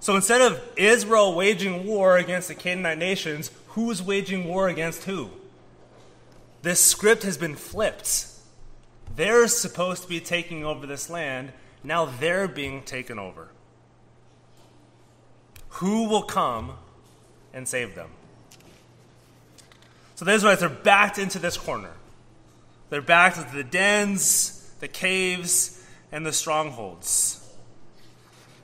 So 0.00 0.16
instead 0.16 0.40
of 0.40 0.60
Israel 0.74 1.36
waging 1.36 1.86
war 1.86 2.16
against 2.16 2.48
the 2.48 2.56
Canaanite 2.56 2.98
nations, 2.98 3.52
who 3.68 3.88
is 3.92 4.02
waging 4.02 4.48
war 4.48 4.66
against 4.66 5.04
who? 5.04 5.30
This 6.62 6.84
script 6.84 7.22
has 7.22 7.36
been 7.38 7.54
flipped. 7.54 8.26
They're 9.14 9.46
supposed 9.46 10.02
to 10.02 10.08
be 10.08 10.18
taking 10.18 10.64
over 10.64 10.84
this 10.84 11.08
land, 11.08 11.52
now 11.84 12.06
they're 12.06 12.48
being 12.48 12.82
taken 12.82 13.20
over. 13.20 13.50
Who 15.68 16.08
will 16.08 16.24
come 16.24 16.72
and 17.54 17.68
save 17.68 17.94
them? 17.94 18.10
So 20.16 20.24
the 20.24 20.32
Israelites 20.32 20.64
are 20.64 20.68
backed 20.68 21.18
into 21.18 21.38
this 21.38 21.56
corner. 21.56 21.92
They're 22.90 23.02
back 23.02 23.34
to 23.34 23.56
the 23.56 23.64
dens, 23.64 24.72
the 24.80 24.88
caves, 24.88 25.84
and 26.10 26.24
the 26.24 26.32
strongholds. 26.32 27.44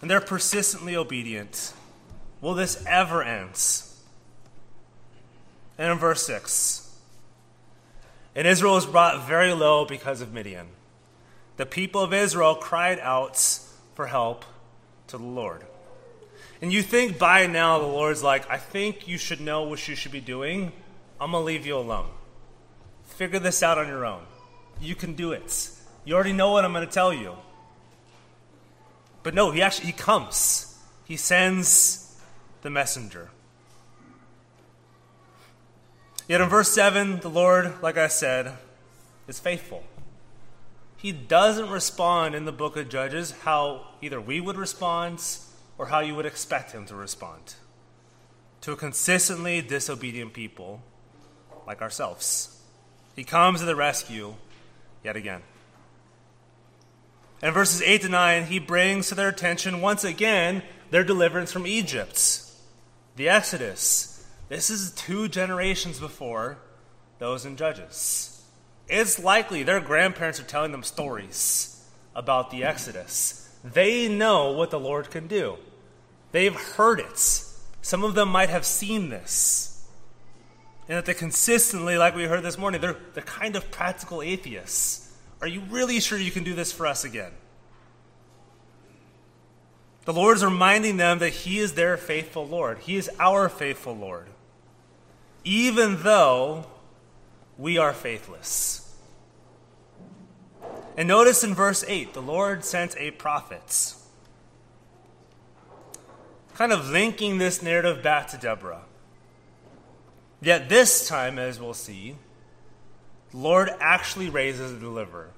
And 0.01 0.11
they're 0.11 0.21
persistently 0.21 0.97
obedient. 0.97 1.73
Will 2.41 2.55
this 2.55 2.85
ever 2.87 3.23
end? 3.23 3.83
And 5.79 5.93
in 5.93 5.99
verse 5.99 6.27
6, 6.27 6.81
and 8.37 8.47
Israel 8.47 8.75
was 8.75 8.87
brought 8.87 9.27
very 9.27 9.53
low 9.53 9.85
because 9.85 10.21
of 10.21 10.33
Midian. 10.33 10.67
The 11.57 11.67
people 11.67 12.03
of 12.03 12.13
Israel 12.13 12.55
cried 12.55 12.99
out 12.99 13.37
for 13.95 14.07
help 14.07 14.45
to 15.09 15.19
the 15.19 15.25
Lord. 15.25 15.63
And 16.61 16.73
you 16.73 16.83
think 16.83 17.19
by 17.19 17.47
now 17.47 17.79
the 17.79 17.87
Lord's 17.87 18.23
like, 18.23 18.49
I 18.51 18.57
think 18.57 19.07
you 19.07 19.19
should 19.19 19.41
know 19.41 19.63
what 19.63 19.87
you 19.87 19.95
should 19.95 20.13
be 20.13 20.21
doing. 20.21 20.73
I'm 21.21 21.31
going 21.31 21.43
to 21.43 21.47
leave 21.47 21.67
you 21.67 21.77
alone. 21.77 22.09
Figure 23.17 23.39
this 23.39 23.63
out 23.63 23.79
on 23.79 23.87
your 23.87 24.05
own. 24.05 24.23
You 24.81 24.95
can 24.95 25.15
do 25.15 25.33
it. 25.33 25.71
You 26.05 26.15
already 26.15 26.33
know 26.33 26.51
what 26.51 26.65
I'm 26.65 26.73
going 26.73 26.87
to 26.87 26.93
tell 26.93 27.13
you. 27.13 27.37
But 29.23 29.35
no, 29.35 29.53
he 29.53 29.63
actually 29.63 29.87
he 29.87 29.93
comes. 29.93 30.79
He 31.05 31.17
sends 31.17 32.21
the 32.63 32.71
messenger. 32.71 33.31
Yet 36.27 36.41
in 36.41 36.49
verse 36.49 36.71
7, 36.71 37.21
the 37.21 37.31
Lord, 37.31 37.83
like 37.83 37.97
I 37.97 38.09
said, 38.09 38.57
is 39.29 39.39
faithful. 39.39 39.85
He 40.97 41.13
doesn't 41.13 41.69
respond 41.69 42.35
in 42.35 42.47
the 42.47 42.53
book 42.53 42.77
of 42.77 42.89
Judges 42.89 43.33
how 43.43 43.89
either 44.01 44.21
we 44.21 44.41
would 44.41 44.57
respond 44.57 45.23
or 45.77 45.87
how 45.87 46.01
you 46.01 46.15
would 46.15 46.27
expect 46.27 46.73
him 46.73 46.87
to 46.87 46.95
respond 46.95 47.55
to 48.63 48.73
a 48.73 48.77
consistently 48.77 49.61
disobedient 49.61 50.33
people 50.33 50.83
like 51.67 51.83
ourselves. 51.83 52.54
He 53.15 53.25
comes 53.25 53.61
to 53.61 53.67
the 53.67 53.77
rescue 53.77 54.35
yet 55.03 55.17
again. 55.17 55.43
And 57.43 57.53
verses 57.53 57.83
8 57.83 58.03
to 58.03 58.09
9, 58.09 58.47
he 58.47 58.59
brings 58.59 59.09
to 59.09 59.15
their 59.15 59.29
attention 59.29 59.81
once 59.81 60.03
again 60.03 60.63
their 60.91 61.05
deliverance 61.05 61.53
from 61.53 61.67
Egypt, 61.67 62.41
the 63.17 63.29
Exodus. 63.29 64.27
This 64.49 64.71
is 64.71 64.93
two 64.93 65.29
generations 65.29 65.99
before 65.99 66.59
those 67.19 67.45
in 67.45 67.57
Judges. 67.57 68.43
It's 68.89 69.19
likely 69.19 69.63
their 69.63 69.81
grandparents 69.81 70.41
are 70.41 70.45
telling 70.45 70.73
them 70.73 70.83
stories 70.83 71.85
about 72.15 72.51
the 72.51 72.65
Exodus. 72.65 73.41
They 73.63 74.09
know 74.09 74.53
what 74.53 74.71
the 74.71 74.81
Lord 74.81 75.11
can 75.11 75.27
do. 75.27 75.57
They've 76.33 76.55
heard 76.55 77.01
it. 77.01 77.19
Some 77.83 78.05
of 78.05 78.15
them 78.15 78.29
might 78.29 78.51
have 78.51 78.67
seen 78.67 79.09
this. 79.09 79.74
And 80.89 80.99
that 80.99 81.07
they 81.07 81.15
consistently, 81.15 81.97
like 81.97 82.15
we 82.15 82.25
heard 82.25 82.43
this 82.43 82.59
morning, 82.59 82.81
they're, 82.81 82.97
they're 83.15 83.23
kind 83.23 83.57
of 83.57 83.71
practical 83.71 84.21
atheists. 84.21 85.13
Are 85.41 85.49
you 85.49 85.61
really 85.71 86.01
sure 86.01 86.19
you 86.19 86.31
can 86.31 86.45
do 86.45 86.55
this 86.55 86.73
for 86.73 86.87
us 86.87 87.05
again? 87.05 87.33
The 90.05 90.13
Lord 90.13 90.37
is 90.37 90.45
reminding 90.45 90.99
them 90.99 91.19
that 91.21 91.31
He 91.31 91.59
is 91.59 91.75
their 91.75 91.97
faithful 91.97 92.47
Lord. 92.47 92.79
He 92.81 92.97
is 92.97 93.11
our 93.19 93.49
faithful 93.49 93.97
Lord. 93.97 94.29
Even 95.45 96.03
though 96.03 96.67
we 97.57 97.79
are 97.79 97.93
faithless. 97.93 98.95
And 100.97 101.09
notice 101.09 101.43
in 101.43 101.55
verse 101.55 101.85
8, 101.87 102.13
the 102.13 102.23
Lord 102.23 102.65
sent 102.65 102.97
a 102.99 103.11
prophet. 103.13 103.95
Kind 106.55 106.73
of 106.73 106.89
linking 106.89 107.39
this 107.39 107.63
narrative 107.63 108.03
back 108.03 108.29
to 108.29 108.37
Deborah. 108.37 108.83
Yet 110.45 110.69
this 110.69 111.09
time, 111.09 111.39
as 111.39 111.59
we'll 111.59 111.73
see, 111.73 112.17
the 113.31 113.39
Lord 113.39 113.71
actually 113.81 114.29
raises 114.29 114.73
a 114.73 114.79
deliverer. 114.79 115.31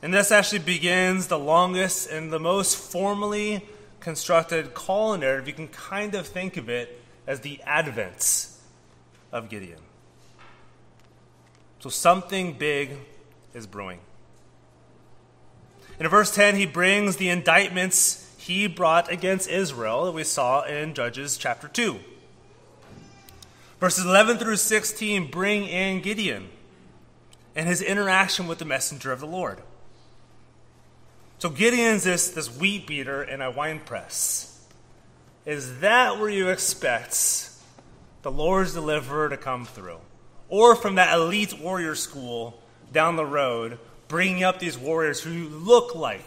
And 0.00 0.14
this 0.14 0.32
actually 0.32 0.60
begins 0.60 1.26
the 1.26 1.38
longest 1.38 2.10
and 2.10 2.32
the 2.32 2.38
most 2.38 2.76
formally 2.76 3.66
constructed 4.00 4.72
call 4.72 5.16
narrative. 5.18 5.48
You 5.48 5.54
can 5.54 5.68
kind 5.68 6.14
of 6.14 6.26
think 6.26 6.56
of 6.56 6.70
it 6.70 7.02
as 7.26 7.40
the 7.40 7.60
advent 7.66 8.48
of 9.32 9.50
Gideon. 9.50 9.80
So 11.80 11.90
something 11.90 12.54
big 12.54 12.92
is 13.52 13.66
brewing. 13.66 14.00
In 16.00 16.08
verse 16.08 16.34
10, 16.34 16.56
he 16.56 16.64
brings 16.64 17.16
the 17.16 17.28
indictments 17.28 18.34
he 18.38 18.66
brought 18.66 19.12
against 19.12 19.46
Israel 19.48 20.06
that 20.06 20.12
we 20.12 20.24
saw 20.24 20.62
in 20.62 20.94
Judges 20.94 21.36
chapter 21.36 21.68
2. 21.68 21.98
Verses 23.80 24.04
11 24.04 24.38
through 24.38 24.56
16 24.56 25.30
bring 25.30 25.64
in 25.64 26.00
Gideon 26.00 26.48
and 27.54 27.68
his 27.68 27.80
interaction 27.80 28.46
with 28.46 28.58
the 28.58 28.64
messenger 28.64 29.12
of 29.12 29.20
the 29.20 29.26
Lord. 29.26 29.62
So 31.38 31.48
Gideon's 31.48 32.04
this, 32.04 32.30
this 32.30 32.48
wheat 32.58 32.86
beater 32.86 33.22
in 33.22 33.40
a 33.40 33.50
wine 33.50 33.80
press. 33.80 34.66
Is 35.46 35.80
that 35.80 36.18
where 36.18 36.28
you 36.28 36.48
expect 36.48 37.50
the 38.22 38.30
Lord's 38.30 38.74
deliverer 38.74 39.28
to 39.28 39.36
come 39.36 39.64
through? 39.64 39.98
Or 40.48 40.74
from 40.74 40.96
that 40.96 41.14
elite 41.14 41.60
warrior 41.60 41.94
school 41.94 42.60
down 42.92 43.16
the 43.16 43.24
road, 43.24 43.78
bringing 44.08 44.42
up 44.42 44.58
these 44.58 44.76
warriors 44.76 45.20
who 45.20 45.48
look 45.48 45.94
like 45.94 46.26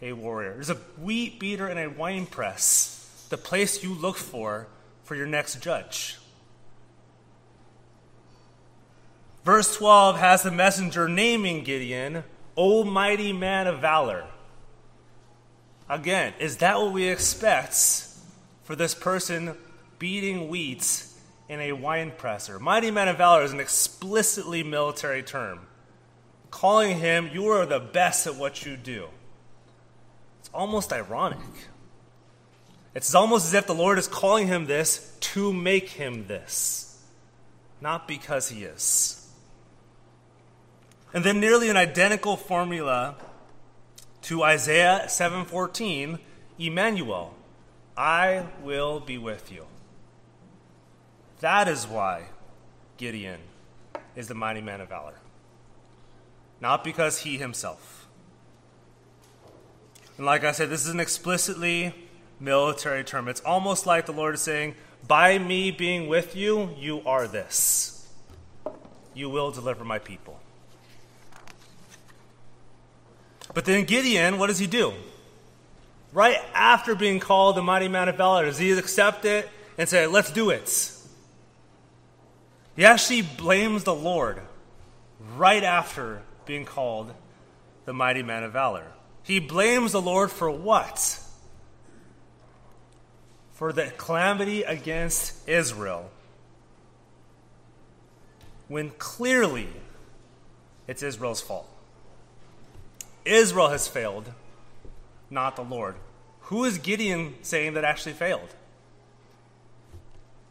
a 0.00 0.12
warrior. 0.12 0.54
There's 0.54 0.70
a 0.70 0.74
wheat 0.74 1.38
beater 1.38 1.66
and 1.66 1.78
a 1.78 1.90
wine 1.90 2.26
press, 2.26 3.26
the 3.28 3.36
place 3.36 3.82
you 3.82 3.94
look 3.94 4.16
for 4.16 4.68
for 5.04 5.14
your 5.14 5.26
next 5.26 5.60
judge. 5.60 6.18
Verse 9.46 9.76
12 9.76 10.18
has 10.18 10.42
the 10.42 10.50
messenger 10.50 11.08
naming 11.08 11.62
Gideon, 11.62 12.24
O 12.56 12.82
mighty 12.82 13.32
man 13.32 13.68
of 13.68 13.78
valor. 13.78 14.26
Again, 15.88 16.34
is 16.40 16.56
that 16.56 16.80
what 16.80 16.92
we 16.92 17.04
expect 17.04 18.08
for 18.64 18.74
this 18.74 18.92
person 18.92 19.56
beating 20.00 20.48
wheat 20.48 21.04
in 21.48 21.60
a 21.60 21.70
wine 21.74 22.10
presser? 22.18 22.58
Mighty 22.58 22.90
man 22.90 23.06
of 23.06 23.18
valor 23.18 23.44
is 23.44 23.52
an 23.52 23.60
explicitly 23.60 24.64
military 24.64 25.22
term, 25.22 25.60
calling 26.50 26.98
him, 26.98 27.30
You 27.32 27.46
are 27.46 27.66
the 27.66 27.78
best 27.78 28.26
at 28.26 28.34
what 28.34 28.66
you 28.66 28.76
do. 28.76 29.06
It's 30.40 30.50
almost 30.52 30.92
ironic. 30.92 31.38
It's 32.96 33.14
almost 33.14 33.46
as 33.46 33.54
if 33.54 33.68
the 33.68 33.74
Lord 33.74 33.96
is 33.96 34.08
calling 34.08 34.48
him 34.48 34.64
this 34.64 35.16
to 35.20 35.52
make 35.52 35.90
him 35.90 36.26
this, 36.26 37.00
not 37.80 38.08
because 38.08 38.48
he 38.48 38.64
is. 38.64 39.22
And 41.12 41.24
then 41.24 41.40
nearly 41.40 41.70
an 41.70 41.76
identical 41.76 42.36
formula 42.36 43.16
to 44.22 44.42
Isaiah 44.42 45.04
7:14, 45.06 46.18
Emmanuel, 46.58 47.34
I 47.96 48.46
will 48.62 49.00
be 49.00 49.18
with 49.18 49.52
you. 49.52 49.66
That 51.40 51.68
is 51.68 51.86
why 51.86 52.30
Gideon 52.96 53.40
is 54.14 54.28
the 54.28 54.34
mighty 54.34 54.60
man 54.60 54.80
of 54.80 54.88
valor. 54.88 55.20
Not 56.60 56.82
because 56.82 57.20
he 57.20 57.36
himself. 57.36 58.08
And 60.16 60.24
like 60.24 60.44
I 60.44 60.52
said, 60.52 60.70
this 60.70 60.84
is 60.84 60.92
an 60.92 61.00
explicitly 61.00 61.94
military 62.40 63.04
term. 63.04 63.28
It's 63.28 63.42
almost 63.42 63.86
like 63.86 64.06
the 64.06 64.12
Lord 64.12 64.34
is 64.34 64.40
saying, 64.40 64.74
By 65.06 65.38
me 65.38 65.70
being 65.70 66.08
with 66.08 66.34
you, 66.34 66.70
you 66.78 67.02
are 67.06 67.28
this. 67.28 68.08
You 69.14 69.28
will 69.28 69.50
deliver 69.50 69.84
my 69.84 69.98
people. 69.98 70.40
But 73.56 73.64
then 73.64 73.86
Gideon, 73.86 74.36
what 74.38 74.48
does 74.48 74.58
he 74.58 74.66
do? 74.66 74.92
Right 76.12 76.36
after 76.52 76.94
being 76.94 77.20
called 77.20 77.56
the 77.56 77.62
mighty 77.62 77.88
man 77.88 78.06
of 78.06 78.18
valor, 78.18 78.44
does 78.44 78.58
he 78.58 78.70
accept 78.72 79.24
it 79.24 79.48
and 79.78 79.88
say, 79.88 80.06
let's 80.06 80.30
do 80.30 80.50
it? 80.50 80.92
He 82.76 82.84
actually 82.84 83.22
blames 83.22 83.84
the 83.84 83.94
Lord 83.94 84.42
right 85.38 85.64
after 85.64 86.20
being 86.44 86.66
called 86.66 87.14
the 87.86 87.94
mighty 87.94 88.22
man 88.22 88.44
of 88.44 88.52
valor. 88.52 88.92
He 89.22 89.40
blames 89.40 89.92
the 89.92 90.02
Lord 90.02 90.30
for 90.30 90.50
what? 90.50 91.18
For 93.54 93.72
the 93.72 93.90
calamity 93.96 94.64
against 94.64 95.48
Israel. 95.48 96.10
When 98.68 98.90
clearly 98.90 99.68
it's 100.86 101.02
Israel's 101.02 101.40
fault. 101.40 101.70
Israel 103.26 103.68
has 103.68 103.88
failed, 103.88 104.32
not 105.28 105.56
the 105.56 105.64
Lord. 105.64 105.96
Who 106.42 106.64
is 106.64 106.78
Gideon 106.78 107.34
saying 107.42 107.74
that 107.74 107.84
actually 107.84 108.12
failed? 108.12 108.54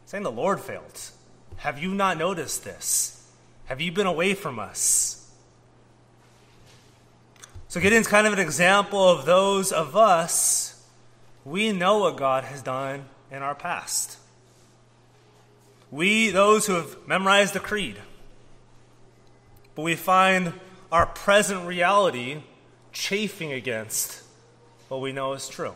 Saying 0.04 0.22
the 0.22 0.30
Lord 0.30 0.60
failed. 0.60 1.10
Have 1.56 1.82
you 1.82 1.94
not 1.94 2.18
noticed 2.18 2.64
this? 2.64 3.28
Have 3.64 3.80
you 3.80 3.90
been 3.90 4.06
away 4.06 4.34
from 4.34 4.58
us? 4.58 5.30
So 7.68 7.80
Gideon's 7.80 8.06
kind 8.06 8.26
of 8.26 8.32
an 8.32 8.38
example 8.38 9.08
of 9.08 9.24
those 9.24 9.72
of 9.72 9.96
us, 9.96 10.86
we 11.44 11.72
know 11.72 11.98
what 11.98 12.16
God 12.16 12.44
has 12.44 12.62
done 12.62 13.06
in 13.30 13.42
our 13.42 13.54
past. 13.54 14.18
We, 15.90 16.30
those 16.30 16.66
who 16.66 16.74
have 16.74 16.96
memorized 17.06 17.54
the 17.54 17.60
creed, 17.60 17.96
but 19.74 19.82
we 19.82 19.94
find 19.94 20.52
our 20.92 21.06
present 21.06 21.66
reality 21.66 22.42
chafing 22.96 23.52
against 23.52 24.22
what 24.88 25.02
we 25.02 25.12
know 25.12 25.34
is 25.34 25.48
true. 25.48 25.74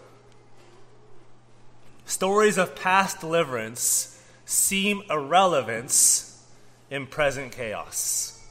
Stories 2.06 2.56
of 2.56 2.74
past 2.74 3.20
deliverance 3.20 4.18
seem 4.46 5.02
irrelevant 5.11 6.24
in 6.90 7.06
present 7.06 7.52
chaos. 7.52 8.42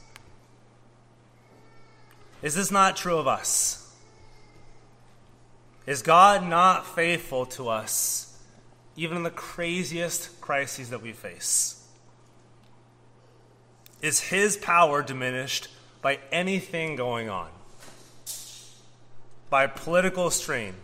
Is 2.42 2.54
this 2.54 2.70
not 2.70 2.96
true 2.96 3.18
of 3.18 3.26
us? 3.26 3.92
Is 5.84 6.00
God 6.00 6.46
not 6.46 6.86
faithful 6.86 7.46
to 7.46 7.68
us, 7.68 8.38
even 8.96 9.16
in 9.16 9.24
the 9.24 9.30
craziest 9.30 10.40
crises 10.40 10.90
that 10.90 11.02
we 11.02 11.12
face? 11.12 11.84
Is 14.00 14.20
His 14.20 14.56
power 14.56 15.02
diminished 15.02 15.68
by 16.00 16.20
anything 16.30 16.94
going 16.94 17.28
on? 17.28 17.50
By 19.50 19.66
political 19.66 20.30
strain, 20.30 20.74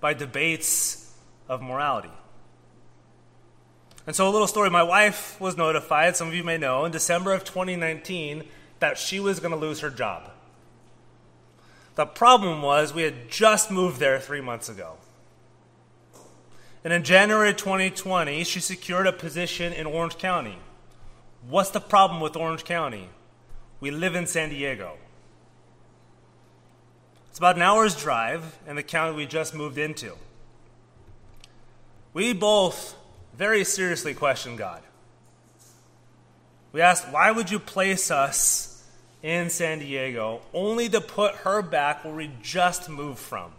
by 0.00 0.14
debates 0.14 1.14
of 1.48 1.62
morality. 1.62 2.10
And 4.06 4.14
so, 4.14 4.28
a 4.28 4.30
little 4.30 4.46
story 4.46 4.68
my 4.68 4.82
wife 4.82 5.40
was 5.40 5.56
notified, 5.56 6.16
some 6.16 6.28
of 6.28 6.34
you 6.34 6.44
may 6.44 6.58
know, 6.58 6.84
in 6.84 6.92
December 6.92 7.32
of 7.32 7.44
2019 7.44 8.44
that 8.80 8.98
she 8.98 9.20
was 9.20 9.40
going 9.40 9.52
to 9.52 9.58
lose 9.58 9.80
her 9.80 9.90
job. 9.90 10.30
The 11.94 12.06
problem 12.06 12.62
was 12.62 12.92
we 12.92 13.02
had 13.02 13.30
just 13.30 13.70
moved 13.70 14.00
there 14.00 14.18
three 14.18 14.40
months 14.40 14.68
ago. 14.68 14.94
And 16.84 16.92
in 16.92 17.04
January 17.04 17.54
2020, 17.54 18.42
she 18.44 18.58
secured 18.58 19.06
a 19.06 19.12
position 19.12 19.72
in 19.72 19.86
Orange 19.86 20.18
County. 20.18 20.58
What's 21.48 21.70
the 21.70 21.80
problem 21.80 22.20
with 22.20 22.36
Orange 22.36 22.64
County? 22.64 23.08
We 23.78 23.90
live 23.90 24.16
in 24.16 24.26
San 24.26 24.48
Diego. 24.48 24.96
It's 27.32 27.38
about 27.38 27.56
an 27.56 27.62
hour's 27.62 27.96
drive 27.96 28.58
in 28.66 28.76
the 28.76 28.82
county 28.82 29.16
we 29.16 29.24
just 29.24 29.54
moved 29.54 29.78
into. 29.78 30.12
We 32.12 32.34
both 32.34 32.94
very 33.34 33.64
seriously 33.64 34.12
questioned 34.12 34.58
God. 34.58 34.82
We 36.72 36.82
asked, 36.82 37.10
why 37.10 37.30
would 37.30 37.50
you 37.50 37.58
place 37.58 38.10
us 38.10 38.86
in 39.22 39.48
San 39.48 39.78
Diego 39.78 40.42
only 40.52 40.90
to 40.90 41.00
put 41.00 41.36
her 41.36 41.62
back 41.62 42.04
where 42.04 42.12
we 42.12 42.30
just 42.42 42.90
moved 42.90 43.18
from? 43.18 43.52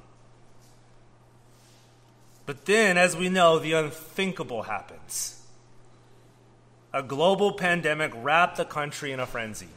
But 2.46 2.66
then, 2.66 2.96
as 2.96 3.18
we 3.18 3.28
know, 3.28 3.58
the 3.58 3.74
unthinkable 3.74 4.62
happens. 4.62 5.42
A 6.94 7.02
global 7.02 7.54
pandemic 7.54 8.12
wrapped 8.16 8.58
the 8.58 8.66
country 8.66 9.12
in 9.12 9.20
a 9.20 9.26
frenzy. 9.26 9.70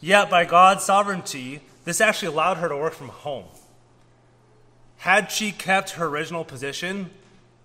Yet, 0.00 0.30
by 0.30 0.44
God's 0.44 0.84
sovereignty, 0.84 1.62
this 1.84 2.00
actually 2.00 2.28
allowed 2.28 2.58
her 2.58 2.68
to 2.68 2.76
work 2.76 2.92
from 2.92 3.08
home. 3.08 3.46
Had 4.98 5.30
she 5.30 5.50
kept 5.50 5.90
her 5.90 6.06
original 6.06 6.44
position, 6.44 7.10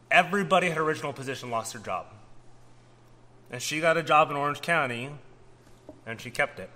everybody 0.10 0.68
at 0.68 0.78
her 0.78 0.84
original 0.84 1.14
position 1.14 1.50
lost 1.50 1.74
their 1.74 1.82
job. 1.82 2.06
And 3.52 3.62
she 3.62 3.80
got 3.80 3.98
a 3.98 4.04
job 4.04 4.32
in 4.32 4.38
Orange 4.38 4.62
County, 4.62 5.10
and 6.06 6.20
she 6.20 6.32
kept 6.32 6.60
it. 6.60 6.70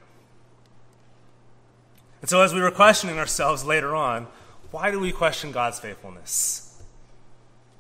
And 2.22 2.30
so, 2.30 2.42
as 2.42 2.54
we 2.54 2.62
were 2.62 2.72
questioning 2.72 3.18
ourselves 3.18 3.64
later 3.64 3.96
on, 3.96 4.28
why 4.72 4.92
do 4.92 5.00
we 5.00 5.12
question 5.12 5.52
God's 5.52 5.80
faithfulness? 5.80 6.82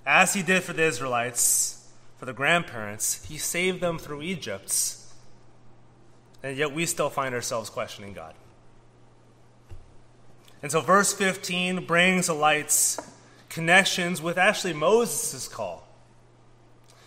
As 0.05 0.33
He 0.33 0.41
did 0.41 0.63
for 0.63 0.73
the 0.73 0.83
Israelites, 0.83 1.87
for 2.17 2.25
the 2.25 2.33
grandparents, 2.33 3.25
He 3.25 3.37
saved 3.37 3.81
them 3.81 3.99
through 3.99 4.21
Egypt, 4.21 4.95
and 6.41 6.55
yet 6.55 6.73
we 6.73 6.85
still 6.85 7.09
find 7.09 7.35
ourselves 7.35 7.69
questioning 7.69 8.13
God. 8.13 8.33
And 10.61 10.71
so 10.71 10.81
verse 10.81 11.13
15 11.13 11.85
brings 11.85 12.25
to 12.25 12.33
light 12.33 12.97
connections 13.47 14.21
with 14.21 14.37
actually 14.37 14.73
Moses' 14.73 15.47
call. 15.47 15.87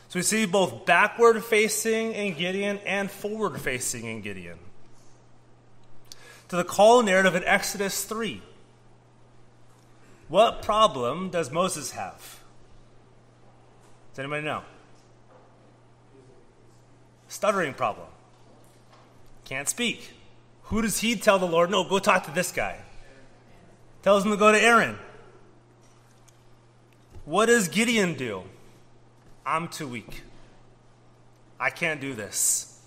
So 0.08 0.18
we 0.18 0.22
see 0.22 0.44
both 0.44 0.84
backward 0.84 1.42
facing 1.42 2.12
in 2.12 2.34
Gideon 2.34 2.78
and 2.84 3.10
forward 3.10 3.58
facing 3.60 4.04
in 4.04 4.20
Gideon. 4.20 4.58
To 6.48 6.56
the 6.56 6.64
call 6.64 7.02
narrative 7.02 7.34
in 7.34 7.44
Exodus 7.44 8.04
3. 8.04 8.42
What 10.28 10.62
problem 10.62 11.30
does 11.30 11.50
Moses 11.50 11.92
have? 11.92 12.40
Does 14.10 14.18
anybody 14.18 14.44
know? 14.44 14.62
Stuttering 17.28 17.72
problem. 17.72 18.08
Can't 19.46 19.68
speak. 19.68 20.10
Who 20.64 20.82
does 20.82 20.98
he 20.98 21.16
tell 21.16 21.38
the 21.38 21.46
Lord, 21.46 21.70
no, 21.70 21.84
go 21.84 21.98
talk 21.98 22.24
to 22.24 22.30
this 22.30 22.52
guy? 22.52 22.78
Tells 24.02 24.24
him 24.24 24.30
to 24.30 24.36
go 24.36 24.52
to 24.52 24.60
Aaron. 24.60 24.98
What 27.24 27.46
does 27.46 27.68
Gideon 27.68 28.14
do? 28.14 28.42
I'm 29.46 29.68
too 29.68 29.88
weak. 29.88 30.22
I 31.58 31.70
can't 31.70 32.00
do 32.00 32.14
this. 32.14 32.80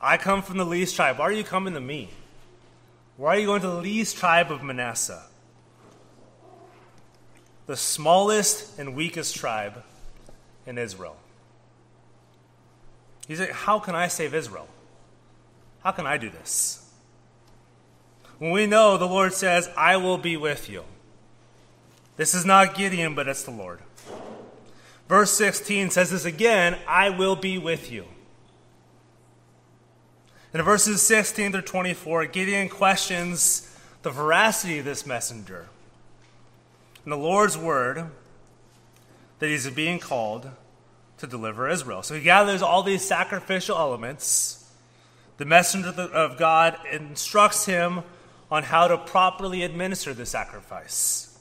I 0.00 0.16
come 0.16 0.42
from 0.42 0.56
the 0.56 0.64
least 0.64 0.96
tribe. 0.96 1.18
Why 1.18 1.26
are 1.26 1.32
you 1.32 1.44
coming 1.44 1.74
to 1.74 1.80
me? 1.80 2.10
Why 3.16 3.36
are 3.36 3.38
you 3.38 3.46
going 3.46 3.60
to 3.60 3.68
the 3.68 3.80
least 3.80 4.16
tribe 4.16 4.50
of 4.50 4.62
Manasseh? 4.62 5.22
the 7.66 7.76
smallest 7.76 8.78
and 8.78 8.94
weakest 8.94 9.36
tribe 9.36 9.82
in 10.66 10.78
Israel. 10.78 11.16
He's 13.26 13.40
like, 13.40 13.52
How 13.52 13.78
can 13.78 13.94
I 13.94 14.08
save 14.08 14.34
Israel? 14.34 14.68
How 15.82 15.92
can 15.92 16.06
I 16.06 16.16
do 16.16 16.30
this? 16.30 16.81
When 18.42 18.50
we 18.50 18.66
know 18.66 18.96
the 18.98 19.06
Lord 19.06 19.34
says, 19.34 19.70
I 19.76 19.98
will 19.98 20.18
be 20.18 20.36
with 20.36 20.68
you. 20.68 20.82
This 22.16 22.34
is 22.34 22.44
not 22.44 22.74
Gideon, 22.74 23.14
but 23.14 23.28
it's 23.28 23.44
the 23.44 23.52
Lord. 23.52 23.78
Verse 25.08 25.30
16 25.30 25.90
says 25.90 26.10
this 26.10 26.24
again 26.24 26.76
I 26.88 27.08
will 27.10 27.36
be 27.36 27.56
with 27.56 27.92
you. 27.92 28.06
In 30.52 30.60
verses 30.60 31.02
16 31.02 31.52
through 31.52 31.62
24, 31.62 32.26
Gideon 32.26 32.68
questions 32.68 33.78
the 34.02 34.10
veracity 34.10 34.80
of 34.80 34.86
this 34.86 35.06
messenger 35.06 35.68
and 37.04 37.12
the 37.12 37.16
Lord's 37.16 37.56
word 37.56 38.10
that 39.38 39.46
he's 39.46 39.70
being 39.70 40.00
called 40.00 40.50
to 41.18 41.28
deliver 41.28 41.68
Israel. 41.68 42.02
So 42.02 42.16
he 42.16 42.22
gathers 42.22 42.60
all 42.60 42.82
these 42.82 43.06
sacrificial 43.06 43.78
elements. 43.78 44.68
The 45.36 45.44
messenger 45.44 45.90
of 45.90 46.38
God 46.38 46.76
instructs 46.90 47.66
him 47.66 48.02
on 48.52 48.64
how 48.64 48.86
to 48.86 48.98
properly 48.98 49.62
administer 49.62 50.12
the 50.12 50.26
sacrifice. 50.26 51.38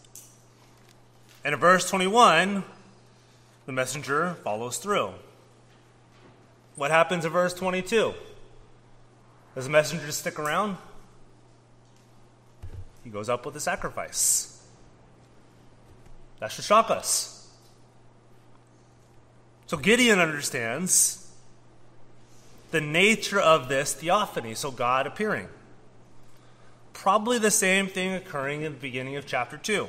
And 1.43 1.53
in 1.53 1.59
verse 1.59 1.89
21, 1.89 2.63
the 3.65 3.73
messenger 3.73 4.35
follows 4.45 4.77
through. 4.77 5.09
What 6.77 6.89
happens 6.89 7.25
in 7.25 7.31
verse 7.33 7.53
22? 7.53 8.13
Does 9.55 9.65
the 9.65 9.69
messenger 9.69 10.09
stick 10.13 10.39
around? 10.39 10.77
He 13.03 13.09
goes 13.09 13.27
up 13.27 13.45
with 13.45 13.55
the 13.55 13.59
sacrifice. 13.59 14.65
That 16.39 16.49
should 16.53 16.63
shock 16.63 16.89
us. 16.89 17.49
So 19.67 19.75
Gideon 19.75 20.19
understands 20.19 21.29
the 22.71 22.79
nature 22.79 23.41
of 23.41 23.67
this 23.67 23.93
theophany, 23.93 24.55
so 24.55 24.71
God 24.71 25.07
appearing. 25.07 25.49
Probably 26.93 27.37
the 27.37 27.51
same 27.51 27.87
thing 27.87 28.13
occurring 28.13 28.61
in 28.61 28.73
the 28.73 28.79
beginning 28.79 29.15
of 29.15 29.25
chapter 29.25 29.57
2. 29.57 29.87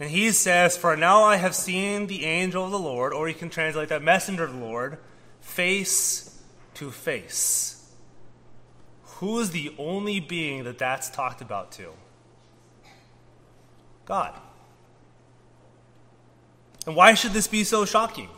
And 0.00 0.10
he 0.10 0.32
says, 0.32 0.76
For 0.76 0.96
now 0.96 1.22
I 1.22 1.36
have 1.36 1.54
seen 1.54 2.06
the 2.06 2.24
angel 2.24 2.64
of 2.64 2.70
the 2.70 2.78
Lord, 2.78 3.12
or 3.12 3.28
you 3.28 3.34
can 3.34 3.50
translate 3.50 3.88
that 3.88 4.02
messenger 4.02 4.44
of 4.44 4.52
the 4.52 4.58
Lord, 4.58 4.98
face 5.40 6.42
to 6.74 6.90
face. 6.90 7.92
Who 9.18 9.38
is 9.38 9.50
the 9.50 9.74
only 9.78 10.20
being 10.20 10.64
that 10.64 10.78
that's 10.78 11.08
talked 11.08 11.40
about 11.40 11.70
to? 11.72 11.90
God. 14.04 14.34
And 16.86 16.96
why 16.96 17.14
should 17.14 17.32
this 17.32 17.46
be 17.46 17.64
so 17.64 17.84
shocking? 17.84 18.28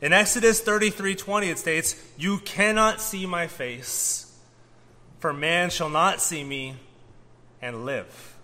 In 0.00 0.12
Exodus 0.12 0.60
33:20 0.60 1.48
it 1.50 1.58
states, 1.58 1.94
"You 2.16 2.38
cannot 2.38 3.00
see 3.00 3.26
my 3.26 3.46
face, 3.46 4.29
for 5.20 5.32
man 5.32 5.70
shall 5.70 5.88
not 5.88 6.20
see 6.20 6.42
me 6.42 6.76
and 7.62 7.84
live." 7.84 8.34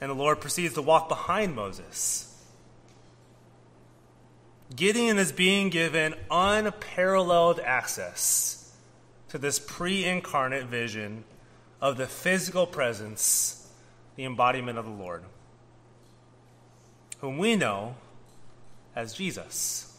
And 0.00 0.10
the 0.10 0.14
Lord 0.14 0.40
proceeds 0.40 0.74
to 0.74 0.82
walk 0.82 1.08
behind 1.08 1.54
Moses. 1.54 2.30
Gideon 4.74 5.18
is 5.18 5.32
being 5.32 5.70
given 5.70 6.14
unparalleled 6.30 7.60
access 7.60 8.72
to 9.28 9.38
this 9.38 9.58
pre 9.58 10.04
incarnate 10.04 10.66
vision 10.66 11.24
of 11.80 11.96
the 11.96 12.06
physical 12.06 12.66
presence, 12.66 13.68
the 14.16 14.24
embodiment 14.24 14.78
of 14.78 14.84
the 14.84 14.90
Lord 14.90 15.24
whom 17.24 17.38
we 17.38 17.56
know 17.56 17.94
as 18.94 19.14
Jesus 19.14 19.96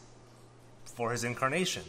for 0.84 1.12
his 1.12 1.24
incarnation. 1.24 1.82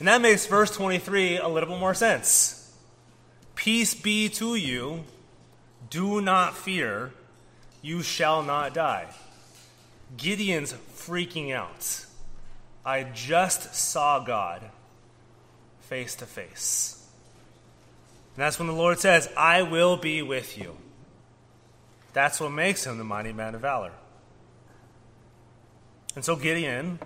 And 0.00 0.08
that 0.08 0.20
makes 0.20 0.46
verse 0.46 0.70
23 0.70 1.36
a 1.36 1.46
little 1.46 1.68
bit 1.68 1.78
more 1.78 1.94
sense. 1.94 2.74
Peace 3.54 3.94
be 3.94 4.30
to 4.30 4.56
you. 4.56 5.04
Do 5.90 6.22
not 6.22 6.56
fear. 6.56 7.12
You 7.82 8.02
shall 8.02 8.42
not 8.42 8.72
die. 8.72 9.08
Gideon's 10.16 10.72
freaking 10.72 11.54
out. 11.54 12.06
I 12.84 13.04
just 13.04 13.74
saw 13.74 14.24
God 14.24 14.62
face 15.82 16.14
to 16.16 16.26
face. 16.26 17.06
And 18.36 18.42
that's 18.42 18.58
when 18.58 18.68
the 18.68 18.74
Lord 18.74 18.98
says, 18.98 19.28
I 19.36 19.62
will 19.62 19.98
be 19.98 20.22
with 20.22 20.56
you. 20.56 20.76
That's 22.14 22.40
what 22.40 22.52
makes 22.52 22.86
him 22.86 22.96
the 22.96 23.04
mighty 23.04 23.34
man 23.34 23.54
of 23.54 23.60
valor. 23.60 23.92
And 26.16 26.24
so 26.24 26.36
Gideon 26.36 26.98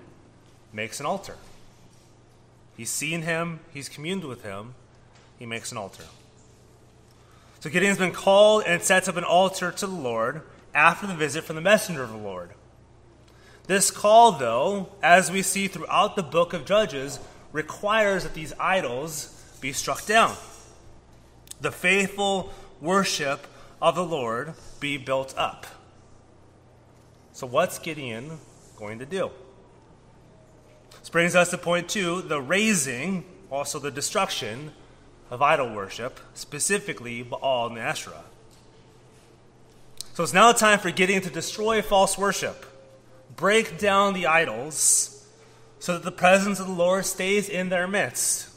makes 0.73 1.01
an 1.01 1.07
altar. 1.07 1.37
He's 2.77 2.91
seen 2.91 3.23
him, 3.23 3.61
he's 3.73 3.89
communed 3.89 4.25
with 4.25 4.43
him, 4.43 4.75
he 5.39 5.47
makes 5.47 5.71
an 5.73 5.79
altar. 5.79 6.05
So 7.61 7.71
Gideon's 7.71 7.99
been 7.99 8.13
called 8.13 8.65
and 8.67 8.83
sets 8.83 9.09
up 9.09 9.17
an 9.17 9.25
altar 9.25 9.71
to 9.71 9.87
the 9.87 9.95
Lord 9.95 10.43
after 10.75 11.07
the 11.07 11.15
visit 11.15 11.45
from 11.45 11.57
the 11.57 11.63
messenger 11.63 12.03
of 12.03 12.11
the 12.11 12.17
Lord. 12.17 12.51
This 13.67 13.91
call, 13.91 14.33
though, 14.33 14.91
as 15.03 15.31
we 15.31 15.41
see 15.41 15.69
throughout 15.69 16.17
the 16.17 16.23
book 16.23 16.53
of 16.53 16.67
Judges, 16.67 17.19
requires 17.53 18.25
that 18.25 18.35
these 18.35 18.53
idols 18.61 19.31
be 19.61 19.73
struck 19.73 20.05
down. 20.05 20.37
The 21.61 21.73
faithful 21.73 22.53
worship 22.81 23.47
of 23.81 23.95
the 23.95 24.05
Lord 24.05 24.53
be 24.81 24.99
built 24.99 25.33
up. 25.39 25.67
So, 27.33 27.47
what's 27.47 27.79
Gideon 27.79 28.39
going 28.77 28.99
to 28.99 29.07
do? 29.07 29.31
Brings 31.15 31.37
us 31.37 31.51
to 31.51 31.59
point 31.59 31.89
two 31.89 32.23
the 32.23 32.41
razing, 32.41 33.25
also 33.49 33.79
the 33.79 33.93
destruction 33.93 34.73
of 35.31 35.43
idol 35.43 35.73
worship, 35.73 36.19
specifically 36.35 37.23
Baal 37.23 37.69
and 37.69 37.79
Asherah. 37.79 38.25
So 40.15 40.25
it's 40.25 40.33
now 40.33 40.51
time 40.51 40.81
for 40.81 40.91
Gideon 40.91 41.23
to 41.23 41.31
destroy 41.31 41.83
false 41.83 42.19
worship, 42.19 42.67
break 43.37 43.79
down 43.79 44.15
the 44.15 44.27
idols, 44.27 45.25
so 45.79 45.93
that 45.93 46.03
the 46.03 46.11
presence 46.11 46.59
of 46.59 46.67
the 46.67 46.73
Lord 46.73 47.07
stays 47.07 47.49
in 47.49 47.69
their 47.69 47.87
midst, 47.87 48.49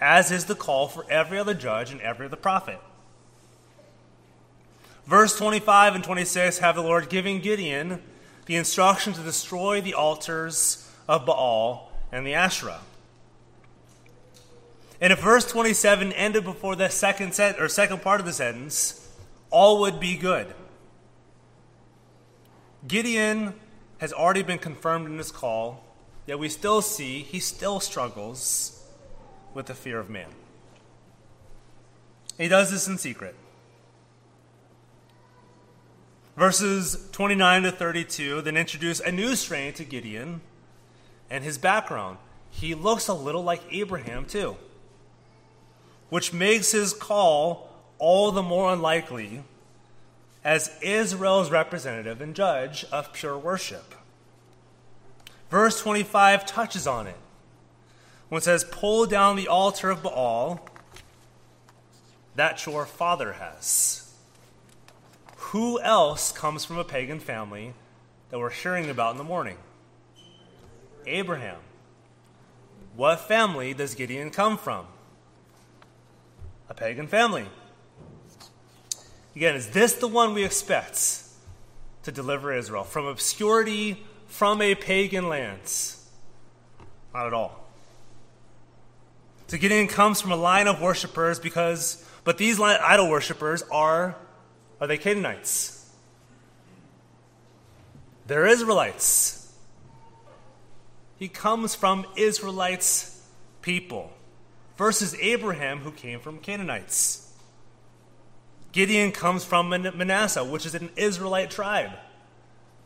as 0.00 0.30
is 0.30 0.44
the 0.44 0.54
call 0.54 0.86
for 0.86 1.04
every 1.10 1.36
other 1.36 1.54
judge 1.54 1.90
and 1.90 2.00
every 2.00 2.26
other 2.26 2.36
prophet. 2.36 2.78
Verse 5.04 5.36
25 5.36 5.96
and 5.96 6.04
26 6.04 6.58
have 6.58 6.76
the 6.76 6.82
Lord 6.82 7.08
giving 7.08 7.40
Gideon 7.40 8.00
the 8.44 8.54
instruction 8.54 9.14
to 9.14 9.22
destroy 9.22 9.80
the 9.80 9.94
altars 9.94 10.85
of 11.08 11.26
Baal 11.26 11.92
and 12.12 12.26
the 12.26 12.34
Asherah. 12.34 12.80
And 15.00 15.12
if 15.12 15.20
verse 15.20 15.44
27 15.44 16.12
ended 16.12 16.44
before 16.44 16.74
the 16.74 16.88
second 16.88 17.34
set 17.34 17.60
or 17.60 17.68
second 17.68 18.02
part 18.02 18.20
of 18.20 18.26
the 18.26 18.32
sentence, 18.32 19.08
all 19.50 19.80
would 19.80 20.00
be 20.00 20.16
good. 20.16 20.54
Gideon 22.86 23.54
has 23.98 24.12
already 24.12 24.42
been 24.42 24.58
confirmed 24.58 25.06
in 25.06 25.18
his 25.18 25.30
call, 25.30 25.84
yet 26.26 26.38
we 26.38 26.48
still 26.48 26.82
see 26.82 27.22
he 27.22 27.40
still 27.40 27.80
struggles 27.80 28.82
with 29.54 29.66
the 29.66 29.74
fear 29.74 29.98
of 29.98 30.08
man. 30.08 30.28
He 32.38 32.48
does 32.48 32.70
this 32.70 32.86
in 32.86 32.98
secret. 32.98 33.34
Verses 36.36 37.08
29 37.12 37.62
to 37.62 37.72
32 37.72 38.42
then 38.42 38.58
introduce 38.58 39.00
a 39.00 39.10
new 39.10 39.34
strain 39.34 39.72
to 39.72 39.84
Gideon 39.84 40.42
and 41.30 41.44
his 41.44 41.58
background. 41.58 42.18
He 42.50 42.74
looks 42.74 43.08
a 43.08 43.14
little 43.14 43.42
like 43.42 43.62
Abraham, 43.70 44.24
too, 44.24 44.56
which 46.08 46.32
makes 46.32 46.72
his 46.72 46.92
call 46.92 47.68
all 47.98 48.32
the 48.32 48.42
more 48.42 48.72
unlikely 48.72 49.42
as 50.44 50.76
Israel's 50.80 51.50
representative 51.50 52.20
and 52.20 52.34
judge 52.34 52.84
of 52.92 53.12
pure 53.12 53.36
worship. 53.36 53.94
Verse 55.50 55.80
25 55.80 56.46
touches 56.46 56.86
on 56.86 57.06
it 57.06 57.16
when 58.28 58.38
it 58.38 58.44
says, 58.44 58.64
Pull 58.64 59.06
down 59.06 59.36
the 59.36 59.48
altar 59.48 59.90
of 59.90 60.02
Baal 60.02 60.68
that 62.34 62.64
your 62.66 62.86
father 62.86 63.34
has. 63.34 64.12
Who 65.36 65.80
else 65.80 66.32
comes 66.32 66.64
from 66.64 66.78
a 66.78 66.84
pagan 66.84 67.20
family 67.20 67.72
that 68.30 68.38
we're 68.38 68.50
hearing 68.50 68.90
about 68.90 69.12
in 69.12 69.18
the 69.18 69.24
morning? 69.24 69.56
Abraham. 71.06 71.58
What 72.94 73.20
family 73.20 73.74
does 73.74 73.94
Gideon 73.94 74.30
come 74.30 74.56
from? 74.56 74.86
A 76.68 76.74
pagan 76.74 77.06
family. 77.06 77.46
Again, 79.34 79.54
is 79.54 79.68
this 79.70 79.94
the 79.94 80.08
one 80.08 80.34
we 80.34 80.44
expect 80.44 81.22
to 82.04 82.12
deliver 82.12 82.52
Israel 82.52 82.84
from 82.84 83.06
obscurity 83.06 84.02
from 84.26 84.62
a 84.62 84.74
pagan 84.74 85.28
land? 85.28 85.60
Not 87.12 87.26
at 87.26 87.34
all. 87.34 87.64
So 89.48 89.58
Gideon 89.58 89.86
comes 89.86 90.20
from 90.20 90.32
a 90.32 90.36
line 90.36 90.66
of 90.66 90.80
worshippers 90.80 91.38
because, 91.38 92.04
but 92.24 92.38
these 92.38 92.58
idol 92.60 93.08
worshippers 93.10 93.62
are 93.70 94.16
Are 94.80 94.86
they 94.86 94.98
Canaanites? 94.98 95.90
They're 98.26 98.46
Israelites. 98.46 99.35
He 101.18 101.28
comes 101.28 101.74
from 101.74 102.06
Israelites' 102.16 103.22
people 103.62 104.12
versus 104.76 105.14
Abraham, 105.20 105.80
who 105.80 105.90
came 105.90 106.20
from 106.20 106.38
Canaanites. 106.38 107.32
Gideon 108.72 109.10
comes 109.12 109.44
from 109.44 109.70
Manasseh, 109.70 110.44
which 110.44 110.66
is 110.66 110.74
an 110.74 110.90
Israelite 110.96 111.50
tribe. 111.50 111.92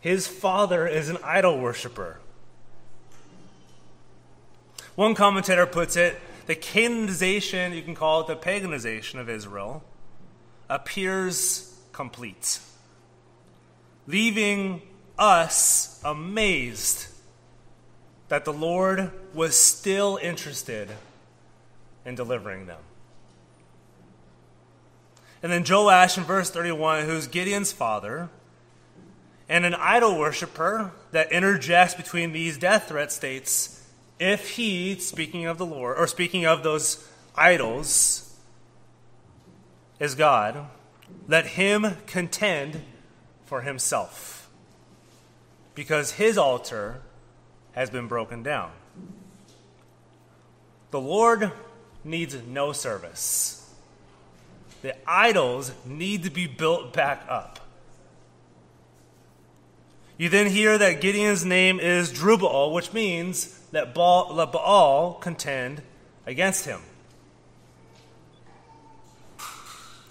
His 0.01 0.29
father 0.29 0.87
is 0.87 1.09
an 1.09 1.19
idol 1.25 1.59
worshiper. 1.59 2.21
One 4.95 5.15
commentator 5.15 5.67
puts 5.67 5.97
it 5.97 6.21
the 6.47 6.55
Canaanization, 6.55 7.75
you 7.75 7.83
can 7.83 7.95
call 7.95 8.21
it 8.23 8.27
the 8.27 8.37
paganization 8.37 9.21
of 9.21 9.29
Israel, 9.29 9.83
appears 10.69 11.77
complete, 11.93 12.61
leaving 14.07 14.83
us 15.19 16.01
amazed 16.05 17.10
that 18.31 18.45
the 18.45 18.53
Lord 18.53 19.11
was 19.35 19.57
still 19.57 20.19
interested 20.23 20.89
in 22.07 22.15
delivering 22.15 22.67
them. 22.67 22.79
And 25.43 25.51
then 25.51 25.65
Joash 25.69 26.17
in 26.17 26.23
verse 26.23 26.49
31, 26.49 27.07
who's 27.07 27.27
Gideon's 27.27 27.73
father, 27.73 28.29
and 29.49 29.67
an 29.67 29.75
idol 29.75 30.17
worshiper 30.17 30.93
that 31.11 31.33
interjects 31.33 31.95
between 31.95 32.33
these 32.33 32.57
death 32.57 32.89
threat 32.89 33.11
states, 33.11 33.85
if 34.21 34.51
he, 34.51 34.95
speaking 35.01 35.47
of 35.47 35.59
the 35.59 35.67
Lord, 35.67 35.99
or 35.99 36.07
speaking 36.07 36.47
of 36.47 36.63
those 36.63 37.09
idols, 37.35 38.33
is 39.99 40.15
God, 40.15 40.69
let 41.27 41.47
him 41.49 41.97
contend 42.07 42.83
for 43.45 43.63
himself, 43.63 44.49
because 45.75 46.13
his 46.13 46.39
altar 46.39 47.01
has 47.73 47.91
been 47.91 48.07
broken 48.07 48.43
down. 48.43 48.71
The 50.91 51.01
Lord 51.01 51.53
needs 52.05 52.37
no 52.47 52.73
service. 52.73 53.73
The 54.83 54.97
idols 55.09 55.73
need 55.85 56.25
to 56.25 56.31
be 56.31 56.47
built 56.47 56.93
back 56.93 57.25
up. 57.29 57.61
You 60.17 60.29
then 60.29 60.49
hear 60.49 60.77
that 60.77 61.01
Gideon's 61.01 61.45
name 61.45 61.81
is 61.81 62.13
Jerubbaal, 62.13 62.73
which 62.73 62.93
means 62.93 63.59
that 63.73 63.95
Baal, 63.95 64.35
let 64.35 64.53
Baal 64.53 65.15
contend 65.15 65.83
against 66.27 66.67
him. 66.67 66.81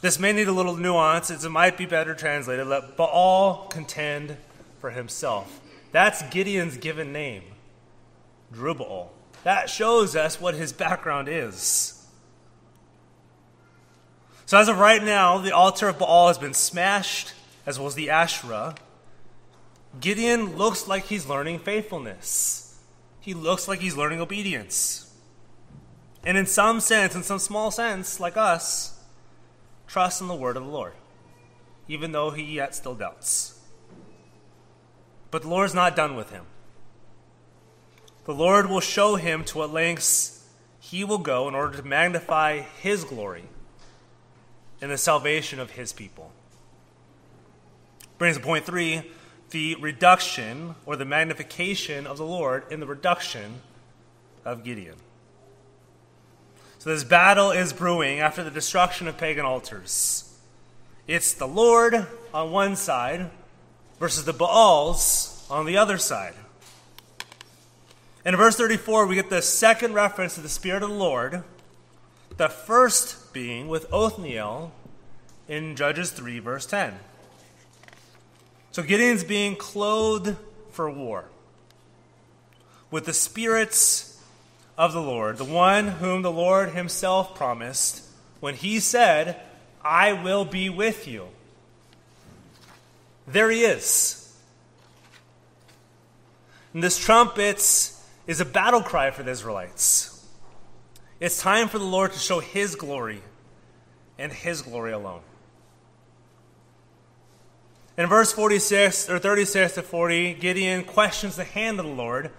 This 0.01 0.17
may 0.17 0.31
need 0.31 0.47
a 0.47 0.51
little 0.51 0.77
nuance. 0.77 1.29
It 1.29 1.47
might 1.49 1.77
be 1.77 1.85
better 1.85 2.15
translated. 2.15 2.65
Let 2.65 2.95
Baal 2.95 3.67
contend 3.69 4.37
for 4.79 4.91
himself. 4.91 5.59
That's 5.91 6.21
Gideon's 6.29 6.77
given 6.77 7.11
name, 7.11 7.43
Jerubbaal. 8.53 9.09
That 9.43 9.69
shows 9.69 10.15
us 10.15 10.39
what 10.39 10.55
his 10.55 10.73
background 10.73 11.29
is. 11.29 11.95
So, 14.45 14.57
as 14.57 14.67
of 14.67 14.79
right 14.79 15.03
now, 15.03 15.38
the 15.38 15.55
altar 15.55 15.88
of 15.88 15.99
Baal 15.99 16.27
has 16.27 16.38
been 16.38 16.55
smashed, 16.55 17.33
as 17.65 17.77
well 17.77 17.88
as 17.88 17.95
the 17.95 18.09
Asherah. 18.09 18.75
Gideon 19.99 20.57
looks 20.57 20.88
like 20.88 21.05
he's 21.05 21.27
learning 21.27 21.59
faithfulness. 21.59 22.79
He 23.19 23.33
looks 23.33 23.67
like 23.67 23.79
he's 23.79 23.95
learning 23.95 24.21
obedience. 24.21 25.13
And 26.25 26.38
in 26.38 26.45
some 26.45 26.79
sense, 26.79 27.15
in 27.15 27.23
some 27.23 27.39
small 27.39 27.71
sense, 27.71 28.19
like 28.19 28.38
us, 28.38 28.99
trust 29.88 30.21
in 30.21 30.27
the 30.27 30.35
word 30.35 30.57
of 30.57 30.63
the 30.63 30.69
Lord, 30.69 30.93
even 31.88 32.12
though 32.12 32.31
he 32.31 32.43
yet 32.43 32.75
still 32.75 32.95
doubts. 32.95 33.59
But 35.31 35.43
the 35.43 35.47
Lord 35.47 35.67
is 35.67 35.75
not 35.75 35.95
done 35.95 36.15
with 36.15 36.31
him. 36.31 36.45
The 38.29 38.35
Lord 38.35 38.69
will 38.69 38.79
show 38.79 39.15
him 39.15 39.43
to 39.45 39.57
what 39.57 39.73
lengths 39.73 40.45
he 40.79 41.03
will 41.03 41.17
go 41.17 41.47
in 41.47 41.55
order 41.55 41.75
to 41.77 41.83
magnify 41.83 42.59
his 42.59 43.03
glory 43.03 43.45
and 44.79 44.91
the 44.91 44.99
salvation 44.99 45.59
of 45.59 45.71
his 45.71 45.91
people. 45.91 46.31
Brings 48.19 48.37
to 48.37 48.43
point 48.43 48.67
three 48.67 49.01
the 49.49 49.73
reduction 49.77 50.75
or 50.85 50.95
the 50.95 51.05
magnification 51.05 52.05
of 52.05 52.19
the 52.19 52.23
Lord 52.23 52.65
in 52.69 52.79
the 52.79 52.85
reduction 52.85 53.61
of 54.45 54.63
Gideon. 54.63 54.97
So, 56.77 56.91
this 56.91 57.03
battle 57.03 57.49
is 57.49 57.73
brewing 57.73 58.19
after 58.19 58.43
the 58.43 58.51
destruction 58.51 59.07
of 59.07 59.17
pagan 59.17 59.43
altars. 59.43 60.37
It's 61.07 61.33
the 61.33 61.47
Lord 61.47 62.05
on 62.31 62.51
one 62.51 62.75
side 62.75 63.31
versus 63.99 64.25
the 64.25 64.33
Baals 64.33 65.47
on 65.49 65.65
the 65.65 65.77
other 65.77 65.97
side. 65.97 66.35
In 68.29 68.35
verse 68.35 68.55
34, 68.57 69.07
we 69.07 69.15
get 69.15 69.31
the 69.31 69.41
second 69.41 69.95
reference 69.95 70.35
to 70.35 70.41
the 70.41 70.49
Spirit 70.49 70.83
of 70.83 70.89
the 70.89 70.95
Lord, 70.95 71.41
the 72.37 72.47
first 72.47 73.33
being 73.33 73.67
with 73.67 73.91
Othniel 73.91 74.71
in 75.47 75.75
Judges 75.75 76.11
3, 76.11 76.37
verse 76.37 76.67
10. 76.67 76.93
So 78.71 78.83
Gideon's 78.83 79.23
being 79.23 79.55
clothed 79.55 80.35
for 80.69 80.91
war 80.91 81.25
with 82.91 83.05
the 83.05 83.13
spirits 83.13 84.21
of 84.77 84.93
the 84.93 85.01
Lord, 85.01 85.39
the 85.39 85.43
one 85.43 85.87
whom 85.87 86.21
the 86.21 86.31
Lord 86.31 86.69
himself 86.69 87.33
promised 87.33 88.03
when 88.41 88.53
he 88.53 88.79
said, 88.79 89.41
I 89.83 90.13
will 90.13 90.45
be 90.45 90.69
with 90.69 91.07
you. 91.07 91.29
There 93.25 93.49
he 93.49 93.63
is. 93.63 94.37
And 96.75 96.83
this 96.83 96.99
trumpet 96.99 97.95
is 98.29 98.39
a 98.39 98.45
battle 98.45 98.83
cry 98.83 99.09
for 99.09 99.23
the 99.23 99.31
Israelites. 99.31 100.23
It's 101.19 101.41
time 101.41 101.67
for 101.67 101.79
the 101.79 101.83
Lord 101.83 102.13
to 102.13 102.19
show 102.19 102.39
his 102.39 102.75
glory 102.75 103.23
and 104.19 104.31
his 104.31 104.61
glory 104.61 104.91
alone. 104.91 105.21
In 107.97 108.05
verse 108.05 108.31
46 108.31 109.09
or 109.09 109.17
36 109.17 109.73
to 109.73 109.81
40, 109.81 110.35
Gideon 110.35 110.83
questions 110.83 111.37
the 111.37 111.43
hand 111.43 111.79
of 111.79 111.87
the 111.87 111.91
Lord 111.91 112.29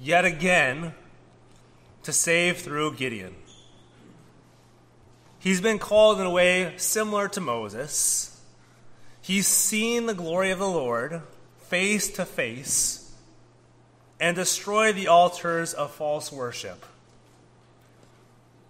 yet 0.00 0.24
again 0.24 0.94
to 2.02 2.12
save 2.12 2.58
through 2.58 2.96
Gideon. 2.96 3.36
He's 5.38 5.60
been 5.60 5.78
called 5.78 6.18
in 6.18 6.26
a 6.26 6.30
way 6.30 6.74
similar 6.76 7.28
to 7.28 7.40
Moses. 7.40 8.42
He's 9.22 9.46
seen 9.46 10.06
the 10.06 10.14
glory 10.14 10.50
of 10.50 10.58
the 10.58 10.66
Lord 10.66 11.22
face 11.68 12.10
to 12.14 12.24
face 12.24 13.05
and 14.18 14.36
destroy 14.36 14.92
the 14.92 15.08
altars 15.08 15.74
of 15.74 15.90
false 15.90 16.32
worship. 16.32 16.84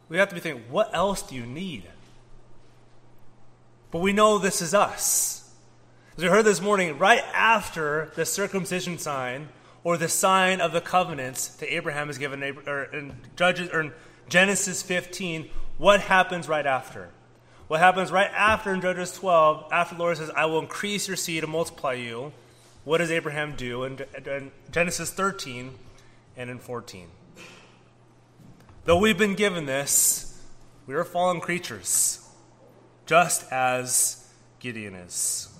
We 0.09 0.19
have 0.19 0.29
to 0.29 0.35
be 0.35 0.41
thinking, 0.41 0.65
what 0.71 0.91
else 0.95 1.23
do 1.23 1.35
you 1.35 1.47
need? 1.47 1.85
But 3.91 4.01
we 4.01 4.13
know 4.13 4.39
this 4.39 4.63
is 4.63 4.75
us. 4.75 5.51
As 6.17 6.23
we 6.23 6.29
heard 6.29 6.45
this 6.45 6.61
morning, 6.61 6.99
right 6.99 7.23
after 7.35 8.13
the 8.15 8.25
circumcision 8.25 8.99
sign 8.99 9.49
or 9.85 9.97
the 9.97 10.09
sign 10.09 10.61
of 10.61 10.73
the 10.73 10.81
covenants 10.81 11.57
to 11.57 11.75
Abraham 11.75 12.11
is 12.11 12.19
given 12.19 12.43
or 12.43 12.85
in 12.85 13.17
Judges 13.37 13.71
or 13.71 13.81
in 13.81 13.93
Genesis 14.29 14.83
15, 14.83 15.49
what 15.79 16.01
happens 16.01 16.49
right 16.49 16.67
after? 16.67 17.11
What 17.69 17.81
happens 17.81 18.13
right 18.13 18.31
after 18.33 18.73
in 18.73 18.81
Judges 18.81 19.13
12, 19.13 19.73
after 19.73 19.95
the 19.95 20.01
Lord 20.01 20.17
says, 20.17 20.31
I 20.31 20.47
will 20.47 20.61
increase 20.61 21.09
your 21.09 21.17
seed 21.17 21.43
and 21.43 21.53
multiply 21.53 21.95
you, 21.95 22.33
what 22.87 22.99
does 22.99 23.11
Abraham 23.11 23.57
do 23.57 23.83
in, 23.83 23.99
in 24.25 24.53
Genesis 24.71 25.11
13 25.13 25.75
and 26.37 26.49
in 26.49 26.61
14? 26.61 27.09
Though 28.85 28.99
we've 28.99 29.19
been 29.19 29.35
given 29.35 29.67
this, 29.67 30.41
we 30.87 30.95
are 30.95 31.03
fallen 31.03 31.41
creatures, 31.41 32.25
just 33.05 33.51
as 33.53 34.31
Gideon 34.61 34.95
is. 34.95 35.53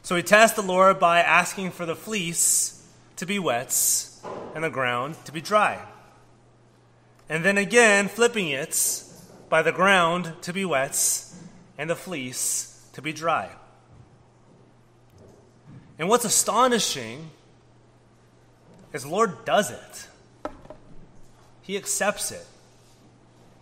So 0.00 0.16
he 0.16 0.22
tests 0.22 0.56
the 0.56 0.62
Lord 0.62 0.98
by 0.98 1.20
asking 1.20 1.72
for 1.72 1.84
the 1.84 1.94
fleece 1.94 2.82
to 3.16 3.26
be 3.26 3.38
wet 3.38 3.78
and 4.54 4.64
the 4.64 4.70
ground 4.70 5.16
to 5.26 5.32
be 5.32 5.42
dry. 5.42 5.86
And 7.28 7.44
then 7.44 7.58
again, 7.58 8.08
flipping 8.08 8.48
it 8.48 9.04
by 9.50 9.60
the 9.60 9.70
ground 9.70 10.32
to 10.40 10.54
be 10.54 10.64
wet 10.64 11.26
and 11.76 11.90
the 11.90 11.94
fleece 11.94 12.88
to 12.94 13.02
be 13.02 13.12
dry. 13.12 13.50
And 16.00 16.08
what's 16.08 16.24
astonishing 16.24 17.30
is 18.94 19.02
the 19.02 19.10
Lord 19.10 19.44
does 19.44 19.70
it. 19.70 20.08
He 21.60 21.76
accepts 21.76 22.32
it. 22.32 22.46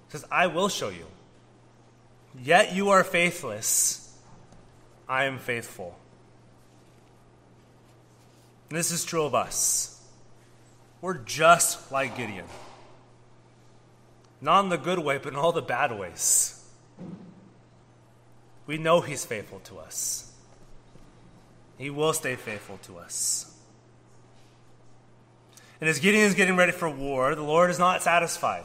He 0.07 0.13
says, 0.13 0.25
I 0.31 0.47
will 0.47 0.69
show 0.69 0.89
you. 0.89 1.07
Yet 2.41 2.73
you 2.73 2.91
are 2.91 3.03
faithless. 3.03 4.17
I 5.09 5.25
am 5.25 5.39
faithful. 5.39 5.99
And 8.71 8.79
this 8.79 8.93
is 8.93 9.05
true 9.05 9.25
of 9.25 9.35
us. 9.35 10.01
We're 11.01 11.19
just 11.19 11.91
like 11.91 12.17
Gideon. 12.17 12.47
Not 14.41 14.63
in 14.63 14.71
the 14.71 14.79
good 14.79 15.01
way, 15.01 15.19
but 15.19 15.33
in 15.33 15.39
all 15.39 15.51
the 15.51 15.61
bad 15.61 15.91
ways. 15.99 16.65
we 18.65 18.79
know 18.79 19.01
He's 19.01 19.25
faithful 19.25 19.59
to 19.65 19.79
us. 19.79 20.28
He 21.79 21.91
will 21.91 22.13
stay 22.13 22.35
faithful 22.35 22.79
to 22.83 22.99
us. 22.99 23.55
And 25.81 25.89
as 25.89 26.01
Gideon 26.01 26.27
is 26.27 26.35
getting 26.35 26.57
ready 26.57 26.73
for 26.73 26.91
war, 26.91 27.35
the 27.35 27.43
Lord 27.43 27.71
is 27.71 27.79
not 27.79 28.03
satisfied. 28.03 28.65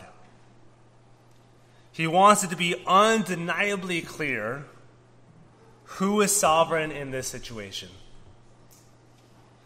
He 1.91 2.08
wants 2.08 2.43
it 2.43 2.49
to 2.49 2.56
be 2.56 2.76
undeniably 2.88 4.02
clear 4.02 4.65
who 5.84 6.21
is 6.21 6.36
sovereign 6.36 6.91
in 6.91 7.12
this 7.12 7.28
situation. 7.28 7.89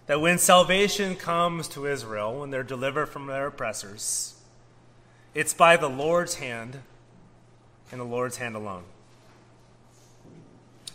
That 0.08 0.20
when 0.20 0.38
salvation 0.38 1.16
comes 1.16 1.70
to 1.70 1.86
Israel, 1.86 2.42
when 2.42 2.50
they're 2.50 2.64
delivered 2.64 3.08
from 3.08 3.28
their 3.28 3.48
oppressors, 3.48 4.36
it's 5.34 5.54
by 5.54 5.78
the 5.78 5.90
Lord's 5.90 6.36
hand 6.36 6.82
and 7.92 8.02
the 8.02 8.06
Lord's 8.06 8.38
hand 8.38 8.58
alone. 8.58 8.84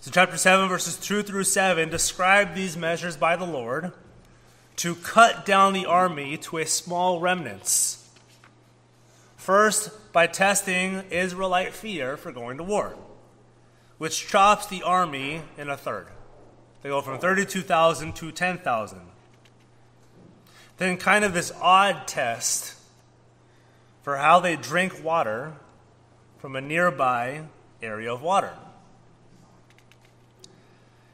So, 0.02 0.10
chapter 0.10 0.36
7, 0.36 0.68
verses 0.68 0.96
2 0.96 1.22
through 1.22 1.44
7 1.44 1.88
describe 1.88 2.56
these 2.56 2.76
measures 2.76 3.16
by 3.16 3.36
the 3.36 3.44
Lord 3.44 3.92
to 4.74 4.96
cut 4.96 5.46
down 5.46 5.74
the 5.74 5.86
army 5.86 6.36
to 6.38 6.58
a 6.58 6.66
small 6.66 7.20
remnants. 7.20 8.10
First, 9.36 10.12
by 10.12 10.26
testing 10.26 11.04
Israelite 11.12 11.72
fear 11.72 12.16
for 12.16 12.32
going 12.32 12.56
to 12.56 12.64
war, 12.64 12.96
which 13.98 14.26
chops 14.26 14.66
the 14.66 14.82
army 14.82 15.42
in 15.56 15.70
a 15.70 15.76
third. 15.76 16.08
They 16.82 16.88
go 16.88 17.00
from 17.00 17.20
32,000 17.20 18.16
to 18.16 18.32
10,000. 18.32 19.00
Then, 20.78 20.96
kind 20.96 21.24
of 21.24 21.32
this 21.32 21.52
odd 21.60 22.08
test 22.08 22.74
for 24.02 24.16
how 24.16 24.40
they 24.40 24.56
drink 24.56 25.04
water 25.04 25.52
from 26.38 26.56
a 26.56 26.60
nearby 26.60 27.44
area 27.80 28.12
of 28.12 28.20
water. 28.20 28.52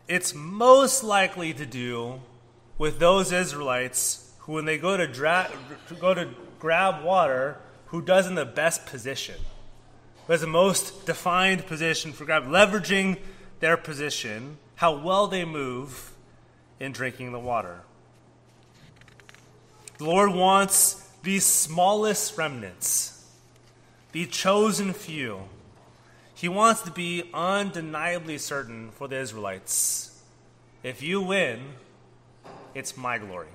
It's 0.09 0.35
most 0.35 1.05
likely 1.05 1.53
to 1.53 1.67
do 1.67 2.21
with 2.79 2.99
those 2.99 3.31
Israelites 3.31 4.33
who, 4.39 4.55
when 4.55 4.65
they 4.65 4.79
go 4.79 4.97
to, 4.97 5.07
dra- 5.07 5.51
go 6.01 6.15
to 6.15 6.31
grab 6.59 7.05
water, 7.05 7.59
who 7.87 8.01
does 8.01 8.27
in 8.27 8.35
the 8.35 8.47
best 8.47 8.87
position, 8.87 9.35
who 10.27 10.33
has 10.33 10.41
the 10.41 10.47
most 10.47 11.05
defined 11.05 11.67
position 11.67 12.13
for 12.13 12.25
grab, 12.25 12.45
leveraging 12.45 13.19
their 13.61 13.77
position, 13.77 14.57
how 14.77 14.97
well 14.97 15.27
they 15.27 15.45
move 15.45 16.15
in 16.81 16.93
drinking 16.93 17.33
the 17.33 17.39
water. 17.39 17.83
The 19.99 20.05
Lord 20.05 20.33
wants 20.33 21.07
these 21.23 21.45
smallest 21.45 22.39
remnants, 22.39 23.27
the 24.13 24.25
chosen 24.25 24.95
few. 24.95 25.43
He 26.39 26.49
wants 26.49 26.83
to 26.83 26.91
be 26.91 27.25
undeniably 27.35 28.39
certain 28.39 28.91
for 28.93 29.09
the 29.09 29.19
Israelites 29.19 30.09
if 30.83 31.03
you 31.03 31.21
win, 31.21 31.61
it's 32.75 32.97
my 32.97 33.19
glory, 33.19 33.49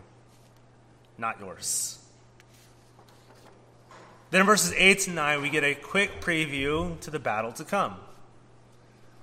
not 1.17 1.39
yours. 1.39 1.99
Then 4.29 4.41
in 4.41 4.47
verses 4.47 4.73
8 4.75 4.99
to 5.01 5.11
9, 5.11 5.41
we 5.41 5.49
get 5.49 5.63
a 5.63 5.75
quick 5.75 6.19
preview 6.19 6.99
to 6.99 7.09
the 7.09 7.19
battle 7.19 7.53
to 7.53 7.63
come. 7.63 7.95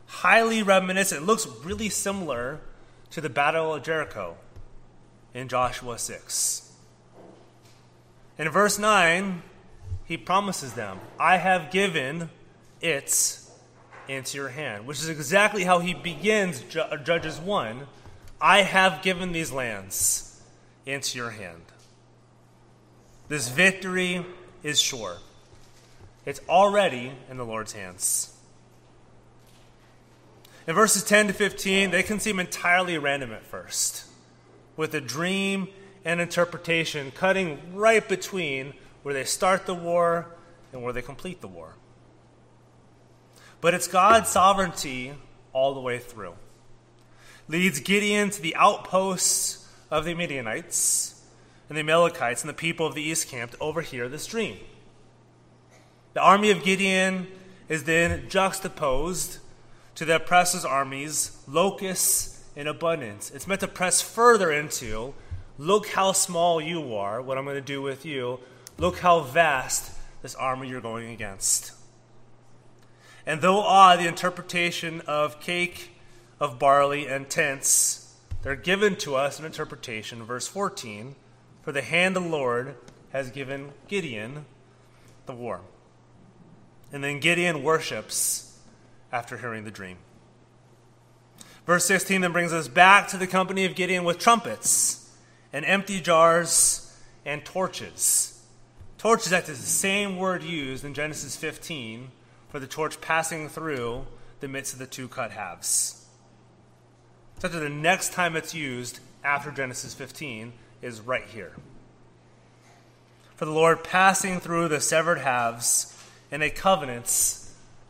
Highly 0.06 0.62
reminiscent, 0.62 1.26
looks 1.26 1.46
really 1.62 1.88
similar 1.88 2.60
to 3.10 3.20
the 3.20 3.28
Battle 3.28 3.74
of 3.74 3.82
Jericho 3.82 4.36
in 5.34 5.48
Joshua 5.48 5.98
6. 5.98 6.72
In 8.38 8.48
verse 8.48 8.78
9, 8.78 9.42
he 10.06 10.16
promises 10.16 10.72
them, 10.72 11.00
I 11.18 11.36
have 11.36 11.70
given 11.70 12.30
it 12.80 13.39
into 14.08 14.38
your 14.38 14.48
hand, 14.48 14.86
which 14.86 14.98
is 14.98 15.08
exactly 15.08 15.64
how 15.64 15.78
he 15.78 15.94
begins 15.94 16.62
Judges 17.04 17.38
1 17.38 17.86
I 18.40 18.62
have 18.62 19.02
given 19.02 19.32
these 19.32 19.52
lands 19.52 20.40
into 20.86 21.18
your 21.18 21.30
hand. 21.30 21.62
This 23.28 23.48
victory 23.48 24.24
is 24.62 24.80
sure, 24.80 25.18
it's 26.26 26.40
already 26.48 27.12
in 27.30 27.36
the 27.36 27.44
Lord's 27.44 27.72
hands. 27.72 28.36
In 30.66 30.74
verses 30.74 31.02
10 31.04 31.28
to 31.28 31.32
15, 31.32 31.90
they 31.90 32.02
can 32.02 32.20
seem 32.20 32.38
entirely 32.38 32.96
random 32.98 33.32
at 33.32 33.44
first, 33.44 34.04
with 34.76 34.94
a 34.94 35.00
dream 35.00 35.68
and 36.04 36.20
interpretation 36.20 37.10
cutting 37.10 37.58
right 37.74 38.06
between 38.08 38.74
where 39.02 39.14
they 39.14 39.24
start 39.24 39.66
the 39.66 39.74
war 39.74 40.26
and 40.72 40.82
where 40.82 40.92
they 40.92 41.02
complete 41.02 41.40
the 41.40 41.48
war. 41.48 41.74
But 43.60 43.74
it's 43.74 43.86
God's 43.86 44.28
sovereignty 44.28 45.12
all 45.52 45.74
the 45.74 45.80
way 45.80 45.98
through. 45.98 46.34
Leads 47.48 47.80
Gideon 47.80 48.30
to 48.30 48.40
the 48.40 48.54
outposts 48.56 49.68
of 49.90 50.04
the 50.04 50.14
Midianites 50.14 51.22
and 51.68 51.76
the 51.76 51.80
Amalekites 51.80 52.42
and 52.42 52.48
the 52.48 52.54
people 52.54 52.86
of 52.86 52.94
the 52.94 53.02
east 53.02 53.28
camp 53.28 53.52
to 53.52 53.58
overhear 53.58 54.08
this 54.08 54.26
dream. 54.26 54.56
The 56.14 56.20
army 56.20 56.50
of 56.50 56.64
Gideon 56.64 57.26
is 57.68 57.84
then 57.84 58.28
juxtaposed 58.28 59.38
to 59.96 60.04
the 60.04 60.16
oppressor's 60.16 60.64
armies, 60.64 61.42
locusts 61.46 62.44
in 62.56 62.66
abundance. 62.66 63.30
It's 63.30 63.46
meant 63.46 63.60
to 63.60 63.68
press 63.68 64.00
further 64.00 64.50
into 64.50 65.14
Look 65.60 65.88
how 65.88 66.12
small 66.12 66.58
you 66.58 66.94
are, 66.94 67.20
what 67.20 67.36
I'm 67.36 67.44
going 67.44 67.54
to 67.56 67.60
do 67.60 67.82
with 67.82 68.06
you. 68.06 68.40
Look 68.78 69.00
how 69.00 69.20
vast 69.20 69.92
this 70.22 70.34
army 70.34 70.68
you're 70.68 70.80
going 70.80 71.10
against. 71.10 71.72
And 73.30 73.40
though 73.40 73.60
odd, 73.60 74.00
the 74.00 74.08
interpretation 74.08 75.02
of 75.02 75.38
cake, 75.38 75.92
of 76.40 76.58
barley, 76.58 77.06
and 77.06 77.30
tents, 77.30 78.16
they're 78.42 78.56
given 78.56 78.96
to 78.96 79.14
us 79.14 79.38
an 79.38 79.44
interpretation, 79.44 80.24
verse 80.24 80.48
14 80.48 81.14
For 81.62 81.70
the 81.70 81.80
hand 81.80 82.16
of 82.16 82.24
the 82.24 82.28
Lord 82.28 82.74
has 83.12 83.30
given 83.30 83.70
Gideon 83.86 84.46
the 85.26 85.32
war. 85.32 85.60
And 86.92 87.04
then 87.04 87.20
Gideon 87.20 87.62
worships 87.62 88.58
after 89.12 89.38
hearing 89.38 89.62
the 89.62 89.70
dream. 89.70 89.98
Verse 91.66 91.84
16 91.84 92.22
then 92.22 92.32
brings 92.32 92.52
us 92.52 92.66
back 92.66 93.06
to 93.10 93.16
the 93.16 93.28
company 93.28 93.64
of 93.64 93.76
Gideon 93.76 94.02
with 94.02 94.18
trumpets 94.18 95.08
and 95.52 95.64
empty 95.64 96.00
jars 96.00 96.98
and 97.24 97.44
torches. 97.44 98.42
Torches, 98.98 99.30
that 99.30 99.48
is 99.48 99.60
the 99.60 99.66
same 99.66 100.16
word 100.16 100.42
used 100.42 100.84
in 100.84 100.94
Genesis 100.94 101.36
15 101.36 102.10
for 102.50 102.58
the 102.58 102.66
torch 102.66 103.00
passing 103.00 103.48
through 103.48 104.06
the 104.40 104.48
midst 104.48 104.72
of 104.72 104.78
the 104.78 104.86
two 104.86 105.08
cut 105.08 105.30
halves. 105.30 106.06
So 107.38 107.48
that 107.48 107.58
the 107.58 107.68
next 107.68 108.12
time 108.12 108.36
it's 108.36 108.54
used 108.54 109.00
after 109.24 109.50
Genesis 109.50 109.94
15 109.94 110.52
is 110.82 111.00
right 111.00 111.24
here. 111.24 111.52
For 113.36 113.44
the 113.44 113.52
Lord 113.52 113.84
passing 113.84 114.40
through 114.40 114.68
the 114.68 114.80
severed 114.80 115.18
halves 115.18 115.96
in 116.30 116.42
a 116.42 116.50
covenant 116.50 117.38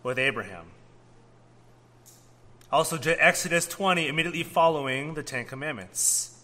with 0.02 0.18
Abraham. 0.18 0.66
Also, 2.72 2.96
Exodus 2.96 3.66
20, 3.66 4.06
immediately 4.06 4.44
following 4.44 5.14
the 5.14 5.24
Ten 5.24 5.44
Commandments. 5.44 6.38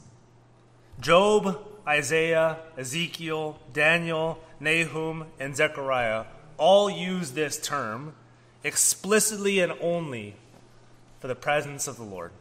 Job, 0.99 1.65
Isaiah, 1.87 2.59
Ezekiel, 2.77 3.61
Daniel, 3.73 4.41
Nahum, 4.59 5.27
and 5.39 5.55
Zechariah 5.55 6.25
all 6.59 6.91
use 6.91 7.33
this 7.33 7.59
term 7.59 8.15
explicitly 8.65 9.61
and 9.61 9.73
only 9.81 10.35
for 11.21 11.29
the 11.29 11.35
presence 11.35 11.87
of 11.87 11.97
the 11.97 12.03
Lord. 12.03 12.33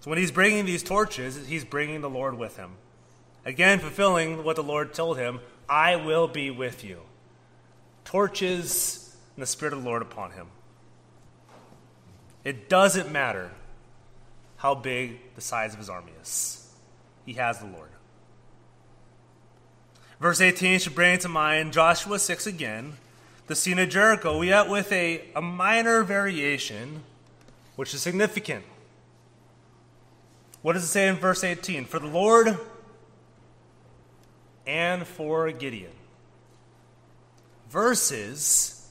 So 0.00 0.10
when 0.10 0.18
he's 0.18 0.32
bringing 0.32 0.66
these 0.66 0.82
torches, 0.82 1.46
he's 1.46 1.64
bringing 1.64 2.00
the 2.00 2.10
Lord 2.10 2.36
with 2.36 2.56
him. 2.56 2.72
Again, 3.44 3.78
fulfilling 3.78 4.42
what 4.42 4.56
the 4.56 4.62
Lord 4.62 4.94
told 4.94 5.16
him 5.16 5.40
I 5.68 5.96
will 5.96 6.26
be 6.26 6.50
with 6.50 6.82
you. 6.82 7.02
Torches 8.04 9.16
and 9.36 9.42
the 9.42 9.46
Spirit 9.46 9.74
of 9.74 9.82
the 9.82 9.88
Lord 9.88 10.02
upon 10.02 10.32
him. 10.32 10.48
It 12.44 12.68
doesn't 12.68 13.12
matter 13.12 13.52
how 14.56 14.74
big 14.74 15.34
the 15.36 15.40
size 15.40 15.72
of 15.72 15.78
his 15.78 15.88
army 15.88 16.12
is. 16.20 16.68
He 17.24 17.34
has 17.34 17.60
the 17.60 17.66
Lord. 17.66 17.91
Verse 20.22 20.40
18 20.40 20.78
should 20.78 20.94
bring 20.94 21.18
to 21.18 21.28
mind 21.28 21.72
Joshua 21.72 22.16
6 22.16 22.46
again, 22.46 22.92
the 23.48 23.56
scene 23.56 23.80
of 23.80 23.88
Jericho, 23.88 24.38
we 24.38 24.50
yet 24.50 24.68
with 24.68 24.92
a, 24.92 25.24
a 25.34 25.42
minor 25.42 26.04
variation, 26.04 27.02
which 27.74 27.92
is 27.92 28.02
significant. 28.02 28.64
What 30.62 30.74
does 30.74 30.84
it 30.84 30.86
say 30.86 31.08
in 31.08 31.16
verse 31.16 31.42
18? 31.42 31.86
For 31.86 31.98
the 31.98 32.06
Lord 32.06 32.56
and 34.64 35.04
for 35.08 35.50
Gideon. 35.50 35.90
Verses 37.68 38.88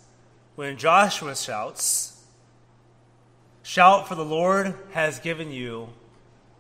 when 0.58 0.76
Joshua 0.76 1.34
shouts, 1.34 2.26
Shout, 3.64 4.10
for 4.10 4.16
the 4.16 4.26
Lord 4.26 4.76
has 4.92 5.20
given 5.20 5.50
you 5.50 5.88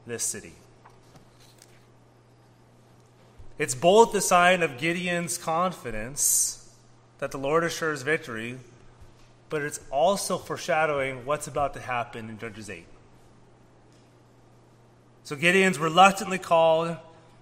this 0.07 0.23
city. 0.23 0.53
It's 3.61 3.75
both 3.75 4.11
the 4.11 4.21
sign 4.21 4.63
of 4.63 4.79
Gideon's 4.79 5.37
confidence 5.37 6.67
that 7.19 7.29
the 7.29 7.37
Lord 7.37 7.63
assures 7.63 8.01
victory, 8.01 8.57
but 9.49 9.61
it's 9.61 9.79
also 9.91 10.39
foreshadowing 10.39 11.27
what's 11.27 11.45
about 11.45 11.75
to 11.75 11.79
happen 11.79 12.27
in 12.27 12.39
Judges 12.39 12.71
8. 12.71 12.87
So 15.23 15.35
Gideon's 15.35 15.77
reluctantly 15.77 16.39
called, 16.39 16.97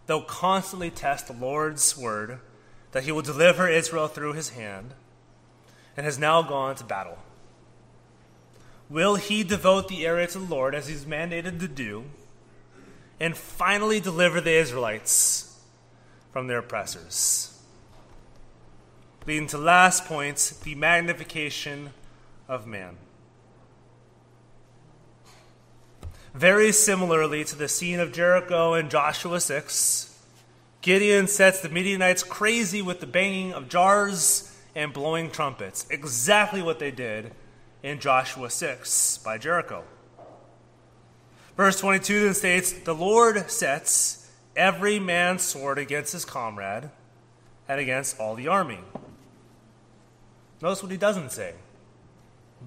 they'll 0.08 0.22
constantly 0.22 0.90
test 0.90 1.28
the 1.28 1.34
Lord's 1.34 1.98
word 1.98 2.40
that 2.92 3.06
he 3.06 3.14
will 3.14 3.22
deliver 3.22 3.70
Israel 3.70 4.10
through 4.10 4.34
his 4.34 4.50
hand, 4.50 4.94
and 5.96 6.06
has 6.06 6.20
now 6.20 6.42
gone 6.42 6.76
to 6.76 6.84
battle. 6.84 7.20
Will 8.90 9.16
he 9.16 9.46
devote 9.46 9.88
the 9.88 10.06
area 10.06 10.28
to 10.28 10.40
the 10.40 10.54
Lord 10.54 10.76
as 10.76 10.90
he's 10.90 11.06
mandated 11.06 11.62
to 11.62 11.70
do, 11.70 12.04
and 13.22 13.38
finally 13.38 14.02
deliver 14.02 14.42
the 14.42 14.52
Israelites 14.52 15.49
from 16.32 16.48
their 16.48 16.60
oppressors? 16.60 17.62
Leading 19.26 19.48
to 19.48 19.58
last 19.58 20.06
points 20.06 20.50
the 20.50 20.76
magnification 20.76 21.92
of 22.48 22.66
man. 22.66 22.98
Very 26.34 26.72
similarly 26.72 27.44
to 27.44 27.56
the 27.56 27.68
scene 27.68 28.00
of 28.00 28.12
Jericho 28.12 28.74
in 28.74 28.90
Joshua 28.90 29.40
6, 29.40 30.18
Gideon 30.82 31.28
sets 31.28 31.60
the 31.60 31.70
Midianites 31.70 32.24
crazy 32.24 32.82
with 32.82 33.00
the 33.00 33.08
banging 33.08 33.54
of 33.54 33.68
jars 33.68 34.56
and 34.76 34.94
blowing 34.94 35.30
trumpets. 35.30 35.86
Exactly 35.90 36.62
what 36.62 36.80
they 36.80 36.92
did 36.92 37.34
in 37.84 38.00
Joshua 38.00 38.50
6 38.50 39.18
by 39.20 39.38
Jericho. 39.38 39.84
Verse 41.58 41.80
22 41.80 42.24
then 42.24 42.34
states 42.34 42.72
The 42.72 42.96
Lord 42.96 43.50
sets 43.52 44.19
every 44.60 45.00
man's 45.00 45.42
sword 45.42 45.80
against 45.80 46.12
his 46.12 46.26
comrade 46.26 46.90
and 47.70 47.80
against 47.80 48.20
all 48.20 48.36
the 48.36 48.50
army. 48.50 48.80
Notice 50.62 50.84
what 50.84 50.92
he 50.92 50.98
doesn't 50.98 51.32
say 51.32 51.54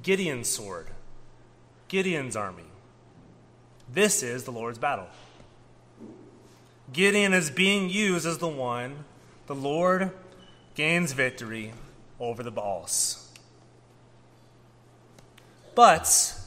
Gideon's 0.03 0.49
sword, 0.49 0.89
Gideon's 1.89 2.35
army. 2.35 2.65
This 3.93 4.23
is 4.23 4.45
the 4.45 4.51
Lord's 4.51 4.79
battle. 4.79 5.09
Gideon 6.95 7.35
is 7.35 7.51
being 7.51 7.91
used 7.91 8.27
as 8.27 8.39
the 8.39 8.49
one 8.49 9.05
the 9.47 9.55
Lord 9.55 10.13
gains 10.75 11.13
victory 11.13 11.75
over 12.19 12.43
the 12.43 12.51
Baals. 12.51 13.31
But 15.75 16.39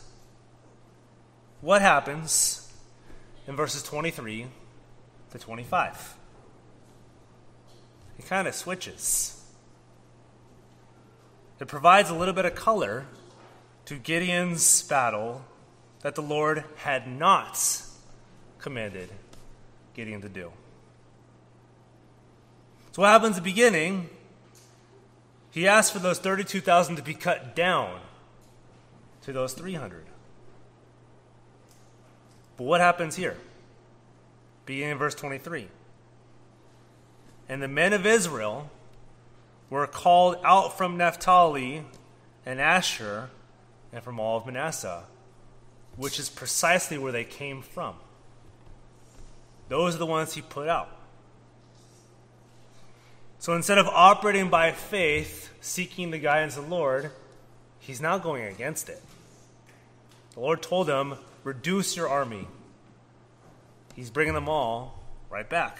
what 1.61 1.83
happens 1.83 2.71
in 3.47 3.55
verses 3.55 3.83
23 3.83 4.47
to 5.37 5.43
25? 5.43 6.17
It 8.17 8.25
kind 8.25 8.47
of 8.47 8.55
switches. 8.55 9.43
It 11.59 11.67
provides 11.67 12.09
a 12.09 12.15
little 12.15 12.33
bit 12.33 12.45
of 12.45 12.55
color 12.55 13.05
to 13.85 13.95
Gideon's 13.95 14.83
battle 14.83 15.43
that 16.01 16.15
the 16.15 16.21
Lord 16.21 16.63
had 16.77 17.07
not 17.07 17.59
commanded 18.59 19.09
Gideon 19.93 20.21
to 20.21 20.29
do. 20.29 20.51
So, 22.91 23.01
what 23.01 23.09
happens 23.09 23.37
at 23.37 23.43
the 23.43 23.49
beginning? 23.49 24.09
He 25.51 25.67
asked 25.67 25.93
for 25.93 25.99
those 25.99 26.19
32,000 26.19 26.97
to 26.97 27.01
be 27.01 27.13
cut 27.13 27.55
down 27.55 27.99
to 29.23 29.33
those 29.33 29.53
300. 29.53 30.05
But 32.57 32.63
what 32.63 32.81
happens 32.81 33.15
here? 33.15 33.37
Beginning 34.65 34.91
in 34.91 34.97
verse 34.97 35.15
23. 35.15 35.67
And 37.47 37.61
the 37.61 37.67
men 37.67 37.93
of 37.93 38.05
Israel 38.05 38.69
were 39.69 39.87
called 39.87 40.37
out 40.43 40.77
from 40.77 40.97
Naphtali 40.97 41.83
and 42.45 42.59
Asher 42.59 43.29
and 43.93 44.03
from 44.03 44.19
all 44.19 44.37
of 44.37 44.45
Manasseh, 44.45 45.03
which 45.95 46.19
is 46.19 46.29
precisely 46.29 46.97
where 46.97 47.11
they 47.11 47.23
came 47.23 47.61
from. 47.61 47.95
Those 49.69 49.95
are 49.95 49.99
the 49.99 50.05
ones 50.05 50.33
he 50.33 50.41
put 50.41 50.67
out. 50.67 50.89
So 53.39 53.53
instead 53.53 53.77
of 53.77 53.87
operating 53.87 54.49
by 54.49 54.71
faith, 54.71 55.51
seeking 55.61 56.11
the 56.11 56.17
guidance 56.17 56.57
of 56.57 56.65
the 56.65 56.75
Lord, 56.75 57.11
he's 57.79 58.01
now 58.01 58.17
going 58.17 58.43
against 58.43 58.89
it. 58.89 59.01
The 60.33 60.39
Lord 60.39 60.61
told 60.61 60.89
him, 60.89 61.15
reduce 61.43 61.95
your 61.95 62.09
army. 62.09 62.47
He's 63.95 64.09
bringing 64.09 64.33
them 64.33 64.49
all 64.49 64.99
right 65.29 65.49
back. 65.49 65.79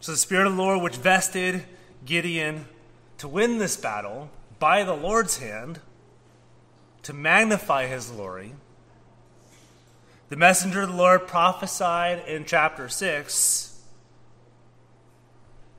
So 0.00 0.12
the 0.12 0.18
Spirit 0.18 0.46
of 0.46 0.56
the 0.56 0.62
Lord, 0.62 0.82
which 0.82 0.96
vested 0.96 1.64
Gideon 2.06 2.66
to 3.18 3.28
win 3.28 3.58
this 3.58 3.76
battle 3.76 4.30
by 4.58 4.84
the 4.84 4.94
Lord's 4.94 5.38
hand, 5.38 5.80
to 7.02 7.12
magnify 7.12 7.86
his 7.86 8.06
glory, 8.06 8.54
the 10.28 10.36
messenger 10.36 10.82
of 10.82 10.90
the 10.90 10.96
Lord 10.96 11.26
prophesied 11.26 12.26
in 12.26 12.44
chapter 12.44 12.88
6. 12.88 13.82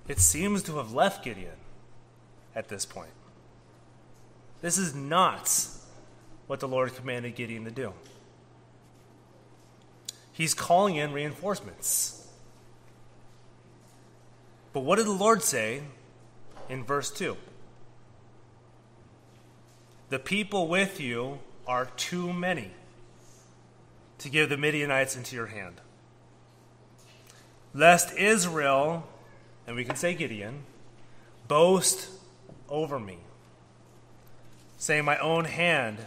It 0.08 0.20
seems 0.20 0.62
to 0.64 0.78
have 0.78 0.92
left 0.92 1.24
Gideon 1.24 1.56
at 2.54 2.68
this 2.68 2.86
point. 2.86 3.12
This 4.62 4.78
is 4.78 4.94
not 4.94 5.68
what 6.48 6.60
the 6.60 6.68
Lord 6.68 6.96
commanded 6.96 7.36
Gideon 7.36 7.64
to 7.64 7.72
do. 7.72 7.94
He's 10.34 10.54
calling 10.54 10.96
in 10.96 11.14
reinforcements. 11.14 12.28
But 14.74 14.82
what 14.82 14.98
did 14.98 15.06
the 15.06 15.12
Lord 15.12 15.44
say 15.44 15.82
in 16.70 16.84
verse 16.84 17.12
2? 17.12 17.36
The 20.10 20.20
people 20.20 20.68
with 20.68 21.00
you 21.00 21.40
are 21.68 21.86
too 21.98 22.34
many 22.34 22.72
to 24.20 24.30
give 24.30 24.50
the 24.50 24.58
Midianites 24.58 25.16
into 25.16 25.36
your 25.36 25.48
hand. 25.48 25.82
Lest 27.74 28.14
Israel, 28.18 29.08
and 29.66 29.76
we 29.76 29.84
can 29.86 29.96
say 29.96 30.14
Gideon, 30.14 30.64
boast 31.48 32.10
over 32.70 33.00
me, 33.00 33.18
saying, 34.78 35.06
My 35.06 35.18
own 35.18 35.46
hand 35.46 35.98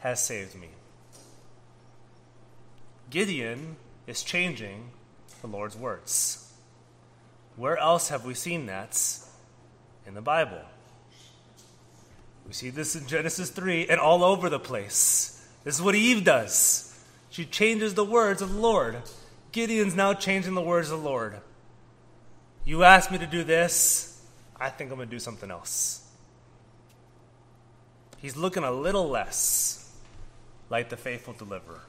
has 0.00 0.24
saved 0.24 0.54
me. 0.54 0.70
Gideon 3.12 3.76
is 4.06 4.22
changing 4.22 4.90
the 5.42 5.46
Lord's 5.46 5.76
words. 5.76 6.50
Where 7.56 7.76
else 7.76 8.08
have 8.08 8.24
we 8.24 8.32
seen 8.32 8.64
that 8.66 8.98
in 10.06 10.14
the 10.14 10.22
Bible? 10.22 10.62
We 12.46 12.54
see 12.54 12.70
this 12.70 12.96
in 12.96 13.06
Genesis 13.06 13.50
3 13.50 13.88
and 13.88 14.00
all 14.00 14.24
over 14.24 14.48
the 14.48 14.58
place. 14.58 15.46
This 15.62 15.74
is 15.74 15.82
what 15.82 15.94
Eve 15.94 16.24
does. 16.24 16.88
She 17.28 17.44
changes 17.44 17.92
the 17.92 18.04
words 18.04 18.40
of 18.40 18.54
the 18.54 18.58
Lord. 18.58 18.96
Gideon's 19.52 19.94
now 19.94 20.14
changing 20.14 20.54
the 20.54 20.62
words 20.62 20.90
of 20.90 21.02
the 21.02 21.08
Lord. 21.08 21.36
You 22.64 22.82
asked 22.82 23.10
me 23.10 23.18
to 23.18 23.26
do 23.26 23.44
this, 23.44 24.24
I 24.58 24.70
think 24.70 24.90
I'm 24.90 24.96
going 24.96 25.10
to 25.10 25.14
do 25.14 25.20
something 25.20 25.50
else. 25.50 26.08
He's 28.22 28.36
looking 28.36 28.64
a 28.64 28.72
little 28.72 29.10
less 29.10 29.94
like 30.70 30.88
the 30.88 30.96
faithful 30.96 31.34
deliverer, 31.34 31.82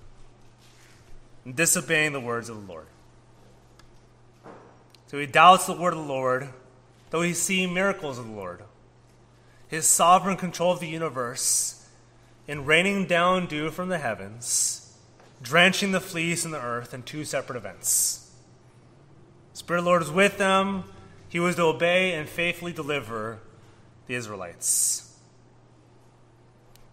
and 1.46 1.56
disobeying 1.56 2.14
the 2.14 2.20
words 2.20 2.50
of 2.50 2.56
the 2.56 2.72
Lord. 2.72 2.88
So 5.08 5.20
he 5.20 5.26
doubts 5.26 5.66
the 5.66 5.74
word 5.74 5.94
of 5.94 6.00
the 6.00 6.06
Lord, 6.06 6.50
though 7.10 7.22
he's 7.22 7.42
seeing 7.42 7.74
miracles 7.74 8.18
of 8.18 8.26
the 8.26 8.34
Lord. 8.34 8.64
His 9.68 9.88
sovereign 9.88 10.38
control 10.38 10.72
of 10.74 10.80
the 10.80 10.88
universe 10.88 11.88
in 12.48 12.66
raining 12.66 13.06
down 13.06 13.46
dew 13.46 13.70
from 13.70 13.90
the 13.90 14.00
heavens 14.00 14.84
drenching 15.44 15.92
the 15.92 16.00
fleece 16.00 16.46
in 16.46 16.52
the 16.52 16.62
earth 16.62 16.94
in 16.94 17.04
two 17.04 17.26
separate 17.26 17.58
events. 17.58 18.32
The 19.52 19.60
Spirit 19.60 19.80
of 19.80 19.86
the 19.86 19.90
Lord 19.90 20.02
was 20.02 20.12
with 20.12 20.38
them. 20.38 20.86
He 21.28 21.40
was 21.40 21.58
to 21.58 21.64
obey 21.64 22.14
and 22.14 22.28
faithfully 22.28 22.74
deliver 22.74 23.40
the 24.08 24.16
Israelites. 24.16 25.18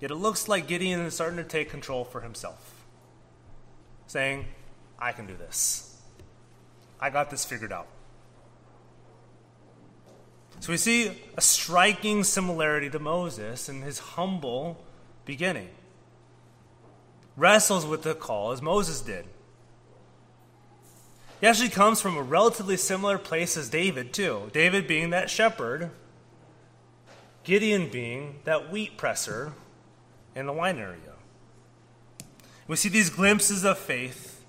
Yet 0.00 0.10
it 0.10 0.16
looks 0.16 0.48
like 0.48 0.66
Gideon 0.66 1.00
is 1.00 1.14
starting 1.14 1.36
to 1.36 1.44
take 1.44 1.70
control 1.70 2.04
for 2.04 2.22
himself, 2.22 2.79
saying, 4.10 4.44
I 4.98 5.12
can 5.12 5.28
do 5.28 5.36
this. 5.36 5.96
I 7.00 7.10
got 7.10 7.30
this 7.30 7.44
figured 7.44 7.72
out. 7.72 7.86
So 10.58 10.72
we 10.72 10.78
see 10.78 11.12
a 11.36 11.40
striking 11.40 12.24
similarity 12.24 12.90
to 12.90 12.98
Moses 12.98 13.68
in 13.68 13.82
his 13.82 14.00
humble 14.00 14.82
beginning 15.24 15.68
wrestles 17.36 17.86
with 17.86 18.02
the 18.02 18.14
call 18.16 18.50
as 18.50 18.60
Moses 18.60 19.00
did. 19.00 19.26
He 21.40 21.46
actually 21.46 21.68
comes 21.68 22.00
from 22.00 22.16
a 22.16 22.22
relatively 22.22 22.76
similar 22.76 23.16
place 23.16 23.56
as 23.56 23.70
David, 23.70 24.12
too. 24.12 24.50
David 24.52 24.88
being 24.88 25.10
that 25.10 25.30
shepherd, 25.30 25.90
Gideon 27.44 27.88
being 27.88 28.40
that 28.42 28.72
wheat 28.72 28.96
presser 28.96 29.52
in 30.34 30.46
the 30.46 30.52
wine 30.52 30.78
area. 30.78 31.09
We 32.70 32.76
see 32.76 32.88
these 32.88 33.10
glimpses 33.10 33.64
of 33.64 33.78
faith, 33.78 34.44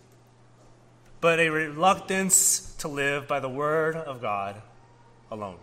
but 1.22 1.40
a 1.40 1.50
reluctance 1.50 2.76
to 2.76 2.88
live 2.88 3.28
by 3.28 3.40
the 3.40 3.50
word 3.50 3.96
of 3.96 4.22
God 4.22 4.62
alone. 5.32 5.58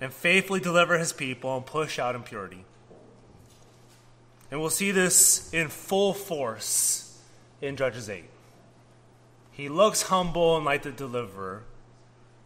and 0.00 0.12
faithfully 0.12 0.60
deliver 0.60 0.98
his 0.98 1.12
people 1.12 1.56
and 1.56 1.66
push 1.66 1.98
out 1.98 2.14
impurity. 2.14 2.64
And 4.52 4.60
we'll 4.60 4.70
see 4.70 4.92
this 4.92 5.52
in 5.52 5.66
full 5.66 6.14
force 6.14 7.20
in 7.60 7.74
Judges 7.76 8.08
8. 8.08 8.26
He 9.50 9.68
looks 9.68 10.02
humble 10.02 10.56
and 10.56 10.64
like 10.64 10.84
the 10.84 10.92
deliverer. 10.92 11.64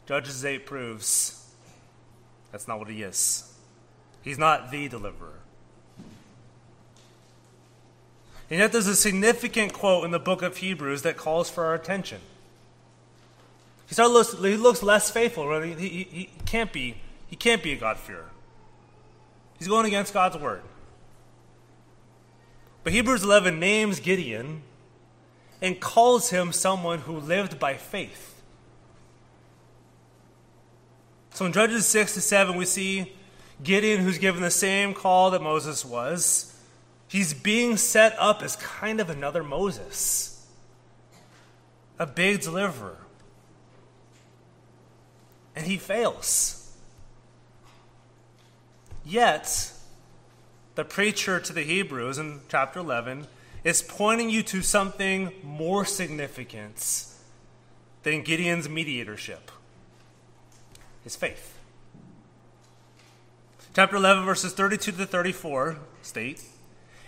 Judges 0.06 0.42
8 0.42 0.64
proves 0.64 1.52
that's 2.50 2.66
not 2.66 2.78
what 2.78 2.88
he 2.88 3.02
is. 3.02 3.52
He's 4.22 4.38
not 4.38 4.70
the 4.70 4.88
deliverer. 4.88 5.39
And 8.50 8.58
yet, 8.58 8.72
there's 8.72 8.88
a 8.88 8.96
significant 8.96 9.72
quote 9.72 10.04
in 10.04 10.10
the 10.10 10.18
book 10.18 10.42
of 10.42 10.56
Hebrews 10.56 11.02
that 11.02 11.16
calls 11.16 11.48
for 11.48 11.64
our 11.64 11.74
attention. 11.74 12.20
He, 13.86 14.02
looks, 14.02 14.32
he 14.32 14.56
looks 14.56 14.82
less 14.82 15.10
faithful. 15.10 15.46
Really. 15.46 15.74
He, 15.74 15.88
he, 15.88 16.04
he, 16.04 16.30
can't 16.46 16.72
be, 16.72 16.96
he 17.28 17.36
can't 17.36 17.62
be 17.62 17.72
a 17.72 17.76
God-fearer. 17.76 18.28
He's 19.58 19.68
going 19.68 19.86
against 19.86 20.12
God's 20.12 20.36
word. 20.36 20.62
But 22.82 22.92
Hebrews 22.92 23.22
11 23.22 23.60
names 23.60 24.00
Gideon 24.00 24.62
and 25.60 25.78
calls 25.78 26.30
him 26.30 26.52
someone 26.52 27.00
who 27.00 27.18
lived 27.18 27.58
by 27.58 27.74
faith. 27.74 28.42
So 31.34 31.46
in 31.46 31.52
Judges 31.52 31.86
6 31.86 32.14
to 32.14 32.20
7, 32.20 32.56
we 32.56 32.64
see 32.64 33.12
Gideon, 33.62 34.02
who's 34.02 34.18
given 34.18 34.42
the 34.42 34.50
same 34.50 34.94
call 34.94 35.30
that 35.30 35.42
Moses 35.42 35.84
was. 35.84 36.49
He's 37.10 37.34
being 37.34 37.76
set 37.76 38.14
up 38.18 38.42
as 38.42 38.56
kind 38.56 39.00
of 39.00 39.10
another 39.10 39.42
Moses, 39.42 40.46
a 41.98 42.06
big 42.06 42.40
deliverer. 42.40 42.98
And 45.56 45.66
he 45.66 45.76
fails. 45.76 46.72
Yet, 49.04 49.72
the 50.76 50.84
preacher 50.84 51.40
to 51.40 51.52
the 51.52 51.62
Hebrews 51.62 52.16
in 52.16 52.40
chapter 52.48 52.78
11 52.78 53.26
is 53.64 53.82
pointing 53.82 54.30
you 54.30 54.42
to 54.44 54.62
something 54.62 55.32
more 55.42 55.84
significant 55.84 57.06
than 58.04 58.22
Gideon's 58.22 58.68
mediatorship 58.68 59.50
his 61.04 61.16
faith. 61.16 61.58
Chapter 63.74 63.96
11, 63.96 64.24
verses 64.24 64.52
32 64.52 64.92
to 64.92 65.06
34 65.06 65.78
state, 66.02 66.42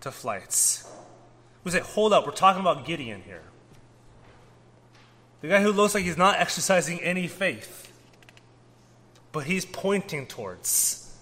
to 0.00 0.10
flights. 0.10 0.90
We 1.64 1.70
say, 1.70 1.80
hold 1.80 2.12
up, 2.12 2.26
we're 2.26 2.32
talking 2.32 2.60
about 2.60 2.84
Gideon 2.84 3.22
here. 3.22 3.42
The 5.40 5.48
guy 5.48 5.62
who 5.62 5.72
looks 5.72 5.94
like 5.94 6.04
he's 6.04 6.16
not 6.16 6.38
exercising 6.40 7.00
any 7.00 7.28
faith, 7.28 7.92
but 9.32 9.44
he's 9.44 9.64
pointing 9.64 10.26
towards 10.26 11.16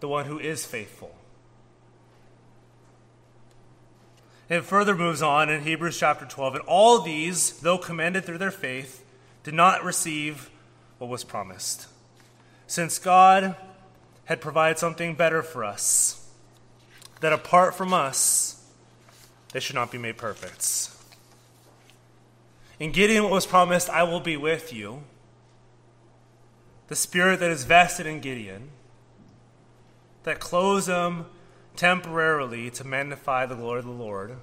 the 0.00 0.08
one 0.08 0.26
who 0.26 0.38
is 0.38 0.64
faithful. 0.64 1.14
It 4.48 4.62
further 4.62 4.94
moves 4.94 5.22
on 5.22 5.48
in 5.48 5.62
Hebrews 5.62 5.98
chapter 5.98 6.26
12. 6.26 6.56
And 6.56 6.64
all 6.66 7.00
these, 7.00 7.58
though 7.60 7.78
commended 7.78 8.24
through 8.24 8.38
their 8.38 8.50
faith, 8.50 9.04
did 9.42 9.54
not 9.54 9.84
receive 9.84 10.50
what 10.98 11.08
was 11.08 11.24
promised. 11.24 11.86
Since 12.66 12.98
God 12.98 13.56
had 14.26 14.40
provided 14.40 14.78
something 14.78 15.14
better 15.14 15.42
for 15.42 15.64
us, 15.64 16.23
that 17.24 17.32
apart 17.32 17.74
from 17.74 17.94
us, 17.94 18.62
they 19.54 19.58
should 19.58 19.74
not 19.74 19.90
be 19.90 19.96
made 19.96 20.18
perfect. 20.18 20.90
In 22.78 22.92
Gideon, 22.92 23.22
what 23.22 23.32
was 23.32 23.46
promised, 23.46 23.88
I 23.88 24.02
will 24.02 24.20
be 24.20 24.36
with 24.36 24.74
you. 24.74 25.04
The 26.88 26.94
spirit 26.94 27.40
that 27.40 27.50
is 27.50 27.64
vested 27.64 28.04
in 28.04 28.20
Gideon 28.20 28.68
that 30.24 30.38
clothes 30.38 30.84
them 30.84 31.24
temporarily 31.76 32.68
to 32.72 32.84
magnify 32.84 33.46
the 33.46 33.54
glory 33.54 33.78
of 33.78 33.86
the 33.86 33.90
Lord 33.90 34.36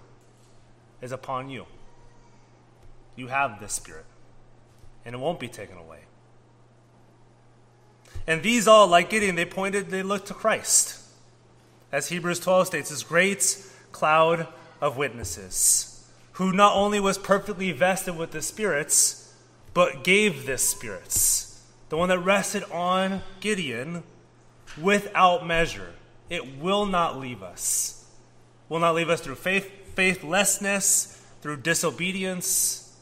is 1.03 1.11
upon 1.11 1.51
you. 1.51 1.67
You 3.15 3.27
have 3.27 3.59
this 3.59 3.73
spirit, 3.73 4.07
and 5.05 5.13
it 5.13 5.19
won't 5.19 5.39
be 5.39 5.49
taken 5.49 5.77
away. 5.77 5.99
And 8.25 8.41
these 8.41 8.67
all, 8.67 8.87
like 8.87 9.11
Gideon, 9.11 9.35
they 9.35 9.45
pointed, 9.45 9.91
they 9.91 10.01
looked 10.01 10.29
to 10.29 10.33
Christ. 10.33 10.97
As 11.91 12.07
Hebrews 12.09 12.39
12 12.39 12.67
states, 12.67 12.89
this 12.89 13.03
great 13.03 13.63
cloud 13.91 14.47
of 14.79 14.97
witnesses, 14.97 16.09
who 16.33 16.53
not 16.53 16.75
only 16.75 16.99
was 16.99 17.17
perfectly 17.17 17.71
vested 17.71 18.17
with 18.17 18.31
the 18.31 18.41
spirits, 18.41 19.33
but 19.73 20.03
gave 20.03 20.45
this 20.45 20.67
spirits. 20.67 21.63
The 21.89 21.97
one 21.97 22.09
that 22.09 22.19
rested 22.19 22.63
on 22.71 23.21
Gideon 23.41 24.03
without 24.81 25.45
measure. 25.45 25.93
It 26.29 26.57
will 26.59 26.85
not 26.85 27.19
leave 27.19 27.43
us. 27.43 28.05
Will 28.69 28.79
not 28.79 28.95
leave 28.95 29.09
us 29.09 29.19
through 29.19 29.35
faith, 29.35 29.69
faithlessness, 29.95 31.21
through 31.41 31.57
disobedience. 31.57 32.97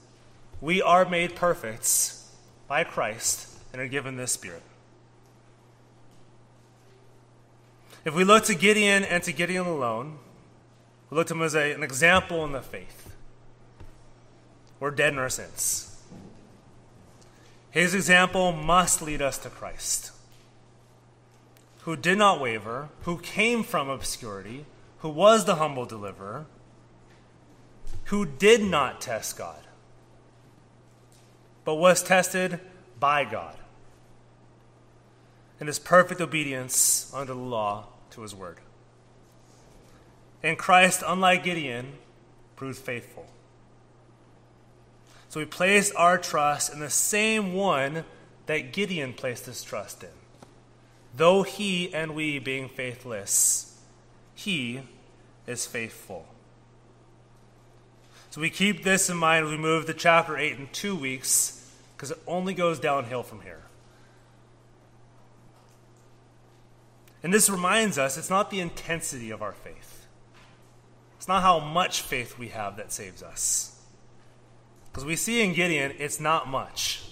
We 0.62 0.82
are 0.82 1.08
made 1.08 1.36
perfect 1.36 2.14
by 2.68 2.84
Christ 2.84 3.56
and 3.72 3.82
are 3.82 3.88
given 3.88 4.18
this 4.18 4.32
Spirit. 4.32 4.64
If 8.10 8.16
we 8.16 8.24
look 8.24 8.46
to 8.46 8.56
Gideon 8.56 9.04
and 9.04 9.22
to 9.22 9.32
Gideon 9.32 9.68
alone, 9.68 10.18
we 11.12 11.18
look 11.18 11.28
to 11.28 11.36
him 11.36 11.44
as 11.44 11.54
a, 11.54 11.74
an 11.74 11.84
example 11.84 12.44
in 12.44 12.54
the 12.54 12.62
faith. 12.64 13.14
We're 14.80 14.90
dead 14.90 15.14
in 15.14 15.20
our 15.20 15.30
sins. 15.30 15.96
His 17.70 17.94
example 17.94 18.52
must 18.52 19.04
lead 19.04 19.22
us 19.22 19.38
to 19.38 19.50
Christ 19.52 20.12
who 21.82 21.96
did 21.96 22.18
not 22.18 22.42
waver, 22.42 22.90
who 23.04 23.20
came 23.20 23.62
from 23.62 23.90
obscurity, 23.90 24.66
who 25.02 25.10
was 25.10 25.46
the 25.46 25.58
humble 25.58 25.86
deliverer, 25.86 26.48
who 28.06 28.26
did 28.26 28.64
not 28.64 29.02
test 29.02 29.38
God, 29.38 29.62
but 31.64 31.76
was 31.76 32.02
tested 32.02 32.60
by 33.00 33.24
God 33.24 33.56
in 35.60 35.68
his 35.68 35.78
perfect 35.78 36.20
obedience 36.20 37.14
under 37.14 37.36
the 37.36 37.40
law 37.40 37.86
to 38.12 38.22
his 38.22 38.34
word. 38.36 38.58
And 40.42 40.58
Christ, 40.58 41.04
unlike 41.06 41.44
Gideon, 41.44 41.94
proved 42.56 42.80
faithful. 42.80 43.28
So 45.30 45.40
we 45.40 45.46
place 45.46 45.92
our 45.92 46.18
trust 46.18 46.74
in 46.74 46.80
the 46.80 46.90
same 46.90 47.54
one 47.54 48.04
that 48.48 48.74
Gideon 48.74 49.14
placed 49.14 49.46
his 49.46 49.64
trust 49.64 50.04
in. 50.04 50.10
Though 51.16 51.44
he 51.44 51.94
and 51.94 52.16
we 52.16 52.40
being 52.40 52.68
faithless, 52.70 53.80
he 54.34 54.82
is 55.46 55.66
faithful. 55.66 56.26
So 58.32 58.42
we 58.42 58.50
keep 58.50 58.84
this 58.84 59.10
in 59.10 59.18
mind 59.18 59.46
as 59.46 59.52
we 59.52 59.58
move 59.58 59.86
to 59.88 59.94
chapter 59.94 60.38
8 60.38 60.58
in 60.58 60.70
two 60.72 60.96
weeks, 60.96 61.72
because 61.96 62.12
it 62.12 62.20
only 62.28 62.54
goes 62.54 62.80
downhill 62.80 63.24
from 63.24 63.42
here. 63.42 63.62
And 67.24 67.34
this 67.34 67.50
reminds 67.50 67.98
us 67.98 68.18
it's 68.18 68.30
not 68.30 68.50
the 68.50 68.60
intensity 68.60 69.32
of 69.32 69.42
our 69.42 69.54
faith, 69.54 70.08
it's 71.18 71.28
not 71.28 71.42
how 71.42 71.60
much 71.60 72.02
faith 72.02 72.38
we 72.38 72.50
have 72.50 72.78
that 72.78 72.92
saves 72.92 73.22
us. 73.22 73.76
Because 74.92 75.06
we 75.06 75.16
see 75.16 75.44
in 75.44 75.54
Gideon, 75.54 75.94
it's 76.00 76.20
not 76.20 76.48
much, 76.48 77.04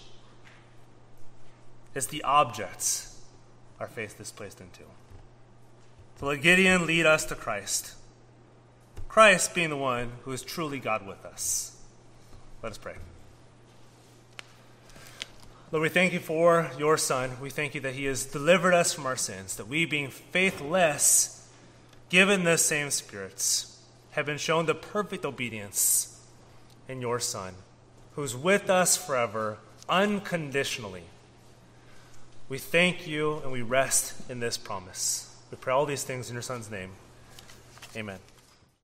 it's 1.93 2.07
the 2.07 2.23
objects 2.23 3.21
our 3.79 3.87
faith 3.87 4.19
is 4.19 4.31
placed 4.31 4.59
into. 4.61 4.83
To 6.19 6.25
let 6.25 6.41
Gideon 6.41 6.87
lead 6.87 7.05
us 7.05 7.25
to 7.25 7.35
Christ. 7.35 7.93
Christ 9.07 9.53
being 9.53 9.69
the 9.69 9.77
one 9.77 10.13
who 10.23 10.31
is 10.31 10.41
truly 10.41 10.79
God 10.79 11.05
with 11.05 11.23
us. 11.25 11.75
Let 12.63 12.71
us 12.71 12.77
pray. 12.77 12.95
Lord, 15.71 15.83
we 15.83 15.89
thank 15.89 16.13
you 16.13 16.19
for 16.19 16.71
your 16.77 16.97
Son. 16.97 17.31
We 17.41 17.49
thank 17.49 17.75
you 17.75 17.81
that 17.81 17.93
he 17.93 18.05
has 18.05 18.25
delivered 18.25 18.73
us 18.73 18.93
from 18.93 19.05
our 19.05 19.17
sins, 19.17 19.57
that 19.57 19.67
we, 19.67 19.83
being 19.85 20.09
faithless, 20.09 21.49
given 22.09 22.45
the 22.45 22.57
same 22.57 22.89
spirits, 22.89 23.81
have 24.11 24.25
been 24.25 24.37
shown 24.37 24.65
the 24.65 24.75
perfect 24.75 25.25
obedience 25.25 26.21
in 26.87 27.01
your 27.01 27.19
Son, 27.19 27.53
who's 28.13 28.35
with 28.35 28.69
us 28.69 28.95
forever, 28.95 29.57
unconditionally 29.89 31.03
We 32.49 32.57
thank 32.57 33.05
you 33.05 33.39
and 33.39 33.51
we 33.51 33.61
rest 33.61 34.13
in 34.29 34.39
this 34.39 34.57
promise. 34.57 35.35
We 35.51 35.57
pray 35.57 35.73
all 35.73 35.85
these 35.85 36.03
things 36.03 36.29
in 36.29 36.33
your 36.33 36.41
Son's 36.41 36.71
name. 36.71 36.91
Amen. 37.95 38.19